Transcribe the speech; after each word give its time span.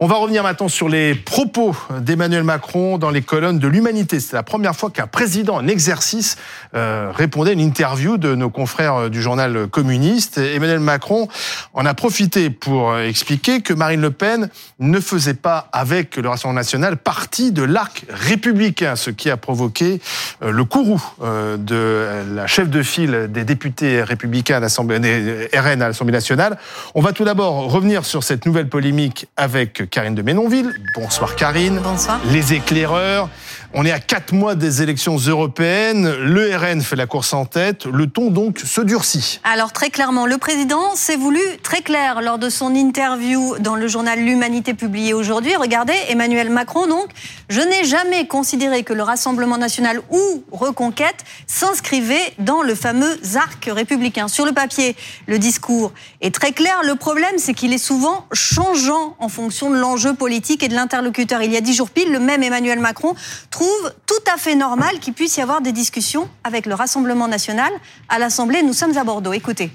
On 0.00 0.06
va 0.06 0.14
revenir 0.14 0.44
maintenant 0.44 0.68
sur 0.68 0.88
les 0.88 1.16
propos 1.16 1.74
d'Emmanuel 1.90 2.44
Macron 2.44 2.98
dans 2.98 3.10
les 3.10 3.20
colonnes 3.20 3.58
de 3.58 3.66
l'Humanité. 3.66 4.20
C'est 4.20 4.36
la 4.36 4.44
première 4.44 4.76
fois 4.76 4.90
qu'un 4.90 5.08
président 5.08 5.56
en 5.56 5.66
exercice 5.66 6.36
euh, 6.76 7.10
répondait 7.12 7.50
à 7.50 7.54
une 7.54 7.58
interview 7.58 8.16
de 8.16 8.36
nos 8.36 8.48
confrères 8.48 9.10
du 9.10 9.20
journal 9.20 9.66
communiste. 9.66 10.38
Emmanuel 10.38 10.78
Macron 10.78 11.26
en 11.74 11.84
a 11.84 11.94
profité 11.94 12.48
pour 12.48 12.96
expliquer 12.96 13.60
que 13.60 13.74
Marine 13.74 14.00
Le 14.00 14.12
Pen 14.12 14.50
ne 14.78 15.00
faisait 15.00 15.34
pas 15.34 15.68
avec 15.72 16.14
le 16.16 16.28
Rassemblement 16.28 16.60
national 16.60 16.96
partie 16.96 17.50
de 17.50 17.64
l'arc 17.64 18.04
républicain, 18.08 18.94
ce 18.94 19.10
qui 19.10 19.30
a 19.30 19.36
provoqué 19.36 20.00
euh, 20.44 20.52
le 20.52 20.62
courroux 20.62 21.02
euh, 21.24 21.56
de 21.56 22.34
la 22.36 22.46
chef 22.46 22.70
de 22.70 22.84
file 22.84 23.26
des 23.30 23.42
députés 23.42 24.04
républicains 24.04 24.60
d'Assemblée 24.60 25.48
RN 25.52 25.82
à 25.82 25.88
l'Assemblée 25.88 26.12
nationale. 26.12 26.56
On 26.94 27.00
va 27.00 27.12
tout 27.12 27.24
d'abord 27.24 27.68
revenir 27.68 28.04
sur 28.04 28.22
cette 28.22 28.46
nouvelle 28.46 28.68
polémique 28.68 29.26
avec 29.36 29.87
Karine 29.88 30.14
de 30.14 30.22
Ménonville. 30.22 30.74
Bonsoir 30.94 31.36
Karine. 31.36 31.80
Bonsoir. 31.82 32.20
Les 32.30 32.54
éclaireurs. 32.54 33.28
On 33.74 33.84
est 33.84 33.92
à 33.92 34.00
quatre 34.00 34.32
mois 34.32 34.54
des 34.54 34.80
élections 34.80 35.18
européennes. 35.18 36.10
Le 36.10 36.56
RN 36.56 36.80
fait 36.80 36.96
la 36.96 37.06
course 37.06 37.34
en 37.34 37.44
tête. 37.44 37.84
Le 37.84 38.06
ton 38.06 38.30
donc 38.30 38.60
se 38.60 38.80
durcit. 38.80 39.40
Alors 39.44 39.72
très 39.72 39.90
clairement, 39.90 40.24
le 40.24 40.38
président 40.38 40.96
s'est 40.96 41.16
voulu 41.16 41.40
très 41.62 41.82
clair 41.82 42.22
lors 42.22 42.38
de 42.38 42.48
son 42.48 42.74
interview 42.74 43.56
dans 43.60 43.76
le 43.76 43.86
journal 43.86 44.20
L'Humanité 44.20 44.72
publié 44.72 45.12
aujourd'hui. 45.12 45.54
Regardez, 45.54 45.92
Emmanuel 46.08 46.48
Macron 46.48 46.86
donc, 46.86 47.10
je 47.50 47.60
n'ai 47.60 47.84
jamais 47.84 48.26
considéré 48.26 48.84
que 48.84 48.94
le 48.94 49.02
Rassemblement 49.02 49.58
national 49.58 50.00
ou 50.10 50.44
Reconquête 50.50 51.24
s'inscrivait 51.46 52.32
dans 52.38 52.62
le 52.62 52.74
fameux 52.74 53.18
arc 53.36 53.68
républicain. 53.70 54.28
Sur 54.28 54.46
le 54.46 54.52
papier, 54.52 54.96
le 55.26 55.38
discours 55.38 55.92
est 56.22 56.34
très 56.34 56.52
clair. 56.52 56.80
Le 56.84 56.94
problème, 56.94 57.34
c'est 57.36 57.52
qu'il 57.52 57.74
est 57.74 57.78
souvent 57.78 58.24
changeant 58.32 59.14
en 59.18 59.28
fonction 59.28 59.68
de 59.68 59.76
l'enjeu 59.76 60.14
politique 60.14 60.62
et 60.62 60.68
de 60.68 60.74
l'interlocuteur. 60.74 61.42
Il 61.42 61.52
y 61.52 61.56
a 61.58 61.60
dix 61.60 61.74
jours 61.74 61.90
pile, 61.90 62.10
le 62.10 62.18
même 62.18 62.42
Emmanuel 62.42 62.80
Macron 62.80 63.14
trouve 63.58 63.92
tout 64.06 64.32
à 64.32 64.36
fait 64.36 64.54
normal 64.54 65.00
qu'il 65.00 65.14
puisse 65.14 65.36
y 65.36 65.40
avoir 65.40 65.60
des 65.60 65.72
discussions 65.72 66.28
avec 66.44 66.64
le 66.64 66.74
Rassemblement 66.74 67.26
national. 67.26 67.72
À 68.08 68.20
l'Assemblée, 68.20 68.62
nous 68.62 68.72
sommes 68.72 68.96
à 68.96 69.02
Bordeaux. 69.02 69.32
Écoutez. 69.32 69.72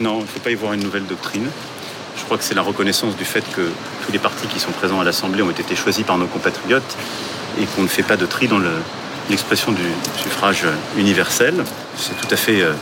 Non, 0.00 0.18
il 0.18 0.22
ne 0.22 0.26
faut 0.26 0.38
pas 0.38 0.52
y 0.52 0.54
voir 0.54 0.74
une 0.74 0.84
nouvelle 0.84 1.04
doctrine. 1.04 1.48
Je 2.16 2.24
crois 2.24 2.38
que 2.38 2.44
c'est 2.44 2.54
la 2.54 2.62
reconnaissance 2.62 3.16
du 3.16 3.24
fait 3.24 3.42
que 3.52 3.68
tous 4.06 4.12
les 4.12 4.20
partis 4.20 4.46
qui 4.46 4.60
sont 4.60 4.70
présents 4.70 5.00
à 5.00 5.04
l'Assemblée 5.04 5.42
ont 5.42 5.50
été 5.50 5.74
choisis 5.74 6.04
par 6.04 6.18
nos 6.18 6.28
compatriotes 6.28 6.96
et 7.60 7.66
qu'on 7.66 7.82
ne 7.82 7.88
fait 7.88 8.04
pas 8.04 8.16
de 8.16 8.26
tri 8.26 8.46
dans 8.46 8.60
l'expression 9.28 9.72
du 9.72 9.82
suffrage 10.16 10.64
universel. 10.96 11.64
C'est 11.96 12.16
tout 12.16 12.32
à 12.32 12.36
fait 12.36 12.60
euh, 12.60 12.74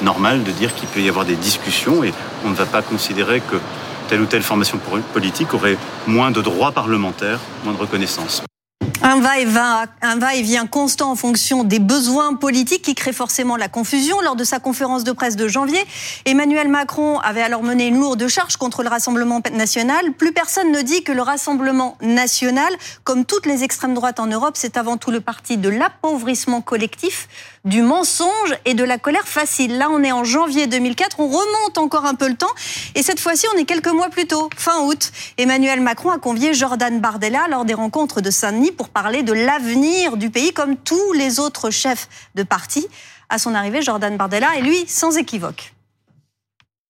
normal 0.00 0.44
de 0.44 0.50
dire 0.50 0.74
qu'il 0.74 0.88
peut 0.88 1.00
y 1.00 1.10
avoir 1.10 1.26
des 1.26 1.36
discussions 1.36 2.02
et 2.02 2.14
on 2.46 2.48
ne 2.48 2.54
va 2.54 2.64
pas 2.64 2.80
considérer 2.80 3.40
que 3.42 3.56
telle 4.08 4.22
ou 4.22 4.26
telle 4.26 4.42
formation 4.42 4.80
politique 5.12 5.52
aurait 5.52 5.76
moins 6.06 6.30
de 6.30 6.40
droits 6.40 6.72
parlementaires, 6.72 7.40
moins 7.64 7.74
de 7.74 7.78
reconnaissance. 7.78 8.42
Un 9.04 9.18
va-et-vient, 9.20 10.66
constant 10.68 11.10
en 11.10 11.16
fonction 11.16 11.64
des 11.64 11.80
besoins 11.80 12.34
politiques 12.34 12.82
qui 12.82 12.94
crée 12.94 13.12
forcément 13.12 13.56
la 13.56 13.66
confusion. 13.68 14.20
Lors 14.20 14.36
de 14.36 14.44
sa 14.44 14.60
conférence 14.60 15.02
de 15.02 15.10
presse 15.10 15.34
de 15.34 15.48
janvier, 15.48 15.80
Emmanuel 16.24 16.68
Macron 16.68 17.18
avait 17.18 17.42
alors 17.42 17.64
mené 17.64 17.88
une 17.88 17.98
lourde 17.98 18.28
charge 18.28 18.56
contre 18.56 18.84
le 18.84 18.88
Rassemblement 18.88 19.42
national. 19.52 20.12
Plus 20.12 20.32
personne 20.32 20.70
ne 20.70 20.82
dit 20.82 21.02
que 21.02 21.10
le 21.10 21.20
Rassemblement 21.22 21.98
national, 22.00 22.72
comme 23.02 23.24
toutes 23.24 23.46
les 23.46 23.64
extrêmes 23.64 23.94
droites 23.94 24.20
en 24.20 24.28
Europe, 24.28 24.54
c'est 24.56 24.76
avant 24.76 24.96
tout 24.96 25.10
le 25.10 25.20
parti 25.20 25.56
de 25.56 25.68
l'appauvrissement 25.68 26.60
collectif, 26.60 27.28
du 27.64 27.82
mensonge 27.82 28.56
et 28.64 28.74
de 28.74 28.84
la 28.84 28.98
colère 28.98 29.26
facile. 29.26 29.78
Là, 29.78 29.88
on 29.90 30.02
est 30.02 30.12
en 30.12 30.24
janvier 30.24 30.66
2004, 30.66 31.20
on 31.20 31.28
remonte 31.28 31.78
encore 31.78 32.04
un 32.04 32.14
peu 32.14 32.28
le 32.28 32.34
temps, 32.34 32.52
et 32.94 33.02
cette 33.02 33.20
fois-ci, 33.20 33.46
on 33.54 33.58
est 33.58 33.64
quelques 33.64 33.92
mois 33.92 34.08
plus 34.08 34.26
tôt, 34.26 34.50
fin 34.56 34.80
août. 34.84 35.12
Emmanuel 35.38 35.80
Macron 35.80 36.10
a 36.10 36.18
convié 36.18 36.54
Jordan 36.54 37.00
Bardella 37.00 37.46
lors 37.48 37.64
des 37.64 37.74
rencontres 37.74 38.20
de 38.20 38.30
Saint-Denis 38.30 38.72
pour 38.72 38.88
parler 38.88 39.22
de 39.22 39.32
l'avenir 39.32 40.16
du 40.16 40.30
pays, 40.30 40.52
comme 40.52 40.76
tous 40.76 41.12
les 41.12 41.38
autres 41.40 41.70
chefs 41.70 42.08
de 42.34 42.42
parti. 42.42 42.86
À 43.28 43.38
son 43.38 43.54
arrivée, 43.54 43.80
Jordan 43.80 44.16
Bardella 44.16 44.56
est 44.58 44.62
lui 44.62 44.84
sans 44.86 45.16
équivoque. 45.16 45.72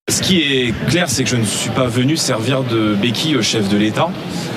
Ce 0.08 0.20
qui 0.20 0.40
est 0.40 0.74
clair, 0.88 1.08
c'est 1.08 1.22
que 1.22 1.30
je 1.30 1.36
ne 1.36 1.44
suis 1.44 1.70
pas 1.70 1.86
venu 1.86 2.16
servir 2.16 2.64
de 2.64 2.94
béquille 2.94 3.36
au 3.36 3.42
chef 3.42 3.68
de 3.68 3.76
l'État. 3.76 4.10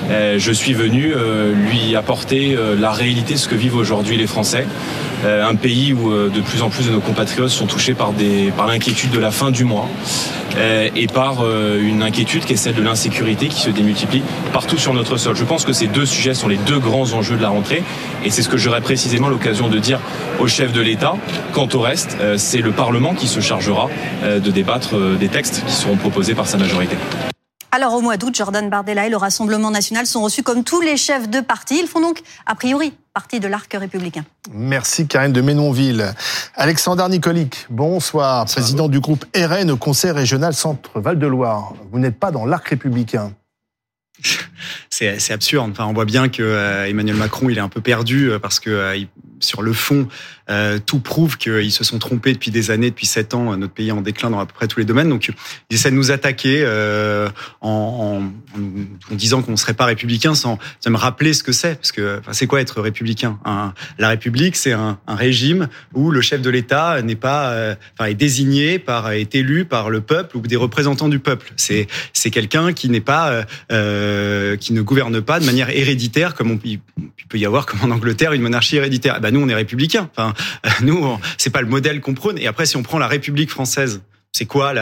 Euh, 0.09 0.35
je 0.38 0.51
suis 0.51 0.73
venu 0.73 1.13
euh, 1.16 1.53
lui 1.53 1.95
apporter 1.95 2.55
euh, 2.55 2.75
la 2.79 2.91
réalité, 2.91 3.38
ce 3.38 3.47
que 3.47 3.55
vivent 3.55 3.75
aujourd'hui 3.75 4.17
les 4.17 4.27
Français. 4.27 4.66
Un 5.23 5.55
pays 5.55 5.91
où 5.91 6.11
de 6.13 6.41
plus 6.41 6.61
en 6.61 6.69
plus 6.69 6.85
de 6.85 6.91
nos 6.91 6.99
compatriotes 6.99 7.49
sont 7.49 7.66
touchés 7.66 7.95
par, 7.95 8.11
par 8.55 8.67
l'inquiétude 8.67 9.09
de 9.09 9.17
la 9.17 9.31
fin 9.31 9.49
du 9.49 9.63
mois 9.63 9.89
et 10.95 11.07
par 11.07 11.44
une 11.79 12.03
inquiétude 12.03 12.45
qui 12.45 12.53
est 12.53 12.57
celle 12.57 12.75
de 12.75 12.83
l'insécurité 12.83 13.47
qui 13.47 13.59
se 13.59 13.71
démultiplie 13.71 14.21
partout 14.53 14.77
sur 14.77 14.94
notre 14.94 15.17
sol. 15.17 15.35
Je 15.35 15.44
pense 15.44 15.65
que 15.65 15.73
ces 15.73 15.88
deux 15.88 16.05
sujets 16.05 16.35
sont 16.35 16.47
les 16.47 16.57
deux 16.57 16.77
grands 16.77 17.11
enjeux 17.13 17.38
de 17.38 17.41
la 17.41 17.49
rentrée 17.49 17.81
et 18.23 18.29
c'est 18.29 18.44
ce 18.44 18.49
que 18.49 18.57
j'aurai 18.57 18.81
précisément 18.81 19.27
l'occasion 19.27 19.67
de 19.67 19.79
dire 19.79 19.99
au 20.39 20.45
chef 20.45 20.71
de 20.73 20.81
l'État. 20.81 21.15
Quant 21.53 21.69
au 21.73 21.79
reste, 21.79 22.17
c'est 22.38 22.61
le 22.61 22.71
Parlement 22.71 23.15
qui 23.15 23.27
se 23.27 23.39
chargera 23.39 23.89
de 24.23 24.51
débattre 24.51 24.95
des 25.17 25.29
textes 25.29 25.63
qui 25.65 25.73
seront 25.73 25.95
proposés 25.95 26.35
par 26.35 26.45
sa 26.45 26.59
majorité. 26.59 26.97
Alors 27.75 27.94
au 27.94 28.00
mois 28.00 28.16
d'août, 28.16 28.34
Jordan 28.34 28.69
Bardella 28.69 29.06
et 29.06 29.09
le 29.09 29.18
Rassemblement 29.18 29.69
national 29.69 30.06
sont 30.06 30.22
reçus 30.22 30.44
comme 30.44 30.63
tous 30.63 30.80
les 30.80 30.96
chefs 30.96 31.30
de 31.30 31.41
parti. 31.41 31.78
Ils 31.78 31.88
font 31.88 32.00
donc, 32.00 32.22
a 32.46 32.56
priori, 32.56 32.94
partie 33.13 33.41
de 33.41 33.50
l'arc 33.50 33.69
républicain. 33.74 34.24
Merci 34.53 35.08
Karine 35.08 35.34
de 35.34 35.41
Ménonville. 35.41 36.13
Alexandre 36.56 37.09
Nicolic, 37.09 37.66
bonsoir, 37.69 38.46
président 38.46 38.88
du 38.88 39.02
groupe 39.02 39.25
RN 39.36 39.69
au 39.72 39.75
Conseil 39.75 40.12
régional 40.12 40.53
Centre 40.53 41.02
Val-de-Loire. 41.02 41.74
Vous 41.91 42.00
n'êtes 42.00 42.18
pas 42.18 42.31
dans 42.31 42.46
l'arc 42.46 42.66
républicain 42.66 43.34
c'est 44.90 45.31
absurde. 45.31 45.72
Enfin, 45.72 45.86
on 45.86 45.94
voit 45.94 46.06
bien 46.06 46.30
que 46.30 46.42
euh, 46.42 46.88
Emmanuel 46.88 47.16
Macron, 47.16 47.50
il 47.50 47.57
est 47.57 47.62
un 47.62 47.69
peu 47.69 47.81
perdu 47.81 48.31
euh, 48.31 48.40
parce 48.40 48.59
que 48.59 48.69
euh, 48.69 48.97
sur 49.40 49.62
le 49.62 49.74
fond, 49.74 50.07
tout 50.85 51.00
prouve 51.00 51.38
qu'ils 51.38 51.72
se 51.72 51.83
sont 51.83 52.00
trompés 52.00 52.33
depuis 52.33 52.51
des 52.51 52.72
années, 52.72 52.89
depuis 52.89 53.06
sept 53.06 53.33
ans. 53.33 53.56
Notre 53.57 53.73
pays 53.73 53.89
est 53.89 53.91
en 53.91 54.01
déclin 54.01 54.29
dans 54.29 54.39
à 54.39 54.45
peu 54.45 54.53
près 54.53 54.67
tous 54.67 54.79
les 54.79 54.85
domaines. 54.85 55.09
Donc, 55.09 55.31
ils 55.69 55.75
essaient 55.75 55.91
de 55.91 55.95
nous 55.95 56.11
attaquer 56.11 56.66
en, 57.61 58.22
en, 59.11 59.16
disant 59.16 59.41
qu'on 59.41 59.51
ne 59.51 59.57
serait 59.57 59.73
pas 59.73 59.85
républicain 59.85 60.35
sans, 60.35 60.59
sans 60.79 60.89
me 60.91 60.97
rappeler 60.97 61.33
ce 61.33 61.44
que 61.44 61.51
c'est. 61.51 61.75
Parce 61.75 61.91
que 61.91 62.19
enfin, 62.19 62.33
c'est 62.33 62.47
quoi 62.47 62.61
être 62.61 62.81
républicain? 62.81 63.39
La 63.97 64.09
République, 64.09 64.56
c'est 64.56 64.73
un, 64.73 65.00
un, 65.07 65.16
régime 65.16 65.67
où 65.94 66.11
le 66.11 66.22
chef 66.22 66.41
de 66.41 66.50
l'État 66.50 67.01
n'est 67.01 67.16
pas, 67.16 67.75
enfin, 67.97 68.09
est 68.09 68.16
désigné 68.16 68.79
par, 68.79 69.12
est 69.12 69.33
élu 69.35 69.66
par 69.66 69.89
le 69.89 70.01
peuple 70.01 70.38
ou 70.38 70.41
des 70.41 70.56
représentants 70.56 71.09
du 71.09 71.19
peuple. 71.19 71.53
C'est 71.56 71.88
c'est 72.13 72.29
quelqu'un 72.31 72.73
qui 72.73 72.89
n'est 72.89 73.01
pas 73.01 73.45
euh, 73.72 74.57
qui 74.57 74.73
ne 74.73 74.81
gouverne 74.81 75.22
pas 75.22 75.39
de 75.39 75.45
manière 75.45 75.69
héréditaire, 75.69 76.33
comme 76.33 76.51
on, 76.51 76.59
il 76.63 76.79
peut 77.29 77.38
y 77.38 77.45
avoir 77.45 77.66
comme 77.66 77.81
en 77.83 77.94
Angleterre 77.94 78.33
une 78.33 78.41
monarchie 78.41 78.77
héréditaire. 78.77 79.19
Ben 79.22 79.31
nous, 79.31 79.41
on 79.41 79.50
est 79.50 79.56
républicains. 79.56 80.09
Enfin, 80.16 80.33
nous, 80.81 81.18
c'est 81.38 81.50
pas 81.50 81.62
le 81.62 81.68
modèle 81.68 82.01
qu'on 82.01 82.13
prône. 82.13 82.38
Et 82.38 82.47
après, 82.47 82.66
si 82.66 82.78
on 82.78 82.84
prend 82.84 83.00
la 83.00 83.07
République 83.07 83.50
française, 83.50 84.01
c'est 84.35 84.46
quoi 84.46 84.73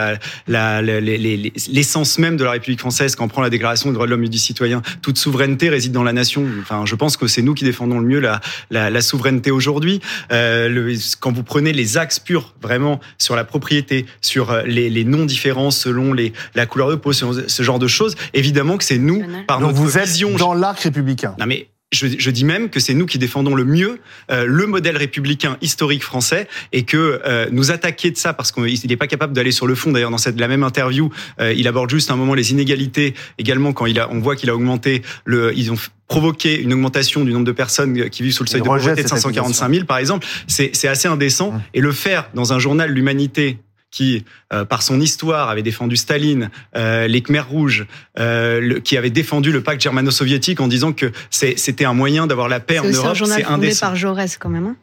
l'essence 0.48 2.18
même 2.18 2.36
de 2.36 2.42
la 2.42 2.50
République 2.50 2.80
française 2.80 3.14
quand 3.14 3.26
on 3.26 3.28
prend 3.28 3.40
la 3.40 3.50
Déclaration 3.50 3.88
des 3.88 3.94
droits 3.94 4.06
de 4.06 4.10
l'homme 4.10 4.24
et 4.24 4.28
du 4.28 4.38
citoyen? 4.38 4.82
Toute 5.00 5.16
souveraineté 5.16 5.68
réside 5.68 5.92
dans 5.92 6.02
la 6.02 6.12
nation. 6.12 6.44
Enfin, 6.60 6.84
je 6.86 6.96
pense 6.96 7.16
que 7.16 7.28
c'est 7.28 7.40
nous 7.40 7.54
qui 7.54 7.62
défendons 7.62 8.00
le 8.00 8.06
mieux 8.06 8.18
la, 8.18 8.40
la, 8.70 9.00
souveraineté 9.00 9.52
aujourd'hui. 9.52 10.00
Euh, 10.32 10.96
quand 11.20 11.30
vous 11.30 11.44
prenez 11.44 11.72
les 11.72 11.96
axes 11.98 12.18
purs, 12.18 12.52
vraiment, 12.60 12.98
sur 13.18 13.36
la 13.36 13.44
propriété, 13.44 14.06
sur 14.20 14.50
euh, 14.50 14.62
les, 14.66 14.90
les 14.90 15.04
non-différences 15.04 15.78
selon 15.78 16.12
les, 16.12 16.32
la 16.56 16.66
couleur 16.66 16.90
de 16.90 16.96
peau, 16.96 17.12
ce 17.12 17.62
genre 17.62 17.78
de 17.78 17.86
choses, 17.86 18.16
évidemment 18.32 18.76
que 18.76 18.82
c'est 18.82 18.98
nous, 18.98 19.22
par 19.46 19.60
Donc 19.60 19.68
notre 19.68 19.80
vous 19.80 19.98
êtes 19.98 20.20
dans 20.36 20.54
l'arc 20.54 20.80
républicain. 20.80 21.36
Non 21.38 21.46
mais 21.46 21.68
je, 21.94 22.06
je, 22.18 22.30
dis 22.30 22.44
même 22.44 22.68
que 22.68 22.80
c'est 22.80 22.94
nous 22.94 23.06
qui 23.06 23.18
défendons 23.18 23.54
le 23.54 23.64
mieux 23.64 24.00
euh, 24.30 24.44
le 24.46 24.66
modèle 24.66 24.96
républicain 24.96 25.56
historique 25.60 26.02
français 26.02 26.48
et 26.72 26.82
que 26.82 27.20
euh, 27.24 27.46
nous 27.50 27.70
attaquer 27.70 28.10
de 28.10 28.16
ça 28.16 28.32
parce 28.32 28.52
qu'il 28.52 28.88
n'est 28.88 28.96
pas 28.96 29.06
capable 29.06 29.32
d'aller 29.32 29.52
sur 29.52 29.66
le 29.66 29.74
fond. 29.74 29.92
D'ailleurs, 29.92 30.10
dans 30.10 30.18
cette 30.18 30.38
la 30.38 30.48
même 30.48 30.62
interview, 30.62 31.10
euh, 31.40 31.52
il 31.56 31.68
aborde 31.68 31.90
juste 31.90 32.10
un 32.10 32.16
moment 32.16 32.34
les 32.34 32.50
inégalités 32.50 33.14
également 33.38 33.72
quand 33.72 33.86
il 33.86 33.98
a, 33.98 34.10
on 34.10 34.20
voit 34.20 34.36
qu'il 34.36 34.50
a 34.50 34.54
augmenté 34.54 35.02
le, 35.24 35.56
ils 35.56 35.72
ont 35.72 35.76
provoqué 36.08 36.60
une 36.60 36.72
augmentation 36.72 37.24
du 37.24 37.32
nombre 37.32 37.46
de 37.46 37.52
personnes 37.52 38.10
qui 38.10 38.22
vivent 38.22 38.32
sous 38.32 38.44
le 38.44 38.48
seuil 38.48 38.60
de 38.60 38.66
pauvreté 38.66 39.02
de 39.02 39.08
545 39.08 39.72
000 39.72 39.84
par 39.86 39.98
exemple. 39.98 40.26
C'est 40.46 40.88
assez 40.88 41.08
indécent 41.08 41.52
mmh. 41.52 41.62
et 41.74 41.80
le 41.80 41.92
faire 41.92 42.28
dans 42.34 42.52
un 42.52 42.58
journal 42.58 42.90
l'humanité 42.90 43.58
qui, 43.94 44.24
euh, 44.52 44.64
par 44.64 44.82
son 44.82 45.00
histoire, 45.00 45.48
avait 45.50 45.62
défendu 45.62 45.96
Staline, 45.96 46.50
euh, 46.76 47.06
les 47.06 47.22
Khmers 47.22 47.48
rouges, 47.48 47.86
euh, 48.18 48.80
qui 48.80 48.96
avait 48.96 49.10
défendu 49.10 49.52
le 49.52 49.62
pacte 49.62 49.80
germano-soviétique 49.80 50.60
en 50.60 50.66
disant 50.66 50.92
que 50.92 51.12
c'était 51.30 51.84
un 51.84 51.94
moyen 51.94 52.26
d'avoir 52.26 52.48
la 52.48 52.58
paix 52.58 52.80
en 52.80 52.82
Europe. 52.82 52.94
C'est 52.96 53.06
un 53.06 53.14
journal 53.14 53.70
par 53.80 53.94
Jaurès 53.94 54.36
quand 54.36 54.48
même. 54.48 54.66
Hein 54.66 54.76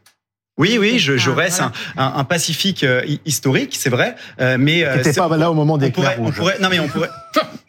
oui, 0.58 0.78
oui, 0.80 1.00
je, 1.00 1.18
Jaurès, 1.18 1.60
un, 1.60 1.72
un, 1.98 2.24
pacifique 2.24 2.86
historique, 3.26 3.76
c'est 3.78 3.90
vrai, 3.90 4.16
mais 4.60 4.86
qui 4.90 4.98
n'était 4.98 5.14
pas 5.14 5.36
là 5.36 5.50
au 5.50 5.56
moment 5.56 5.78
des 5.78 5.92
Khmers 5.92 6.18
rouges. 6.18 6.40
non, 6.62 6.70
mais 6.70 6.80
on 6.80 6.88
pourrait. 6.88 7.10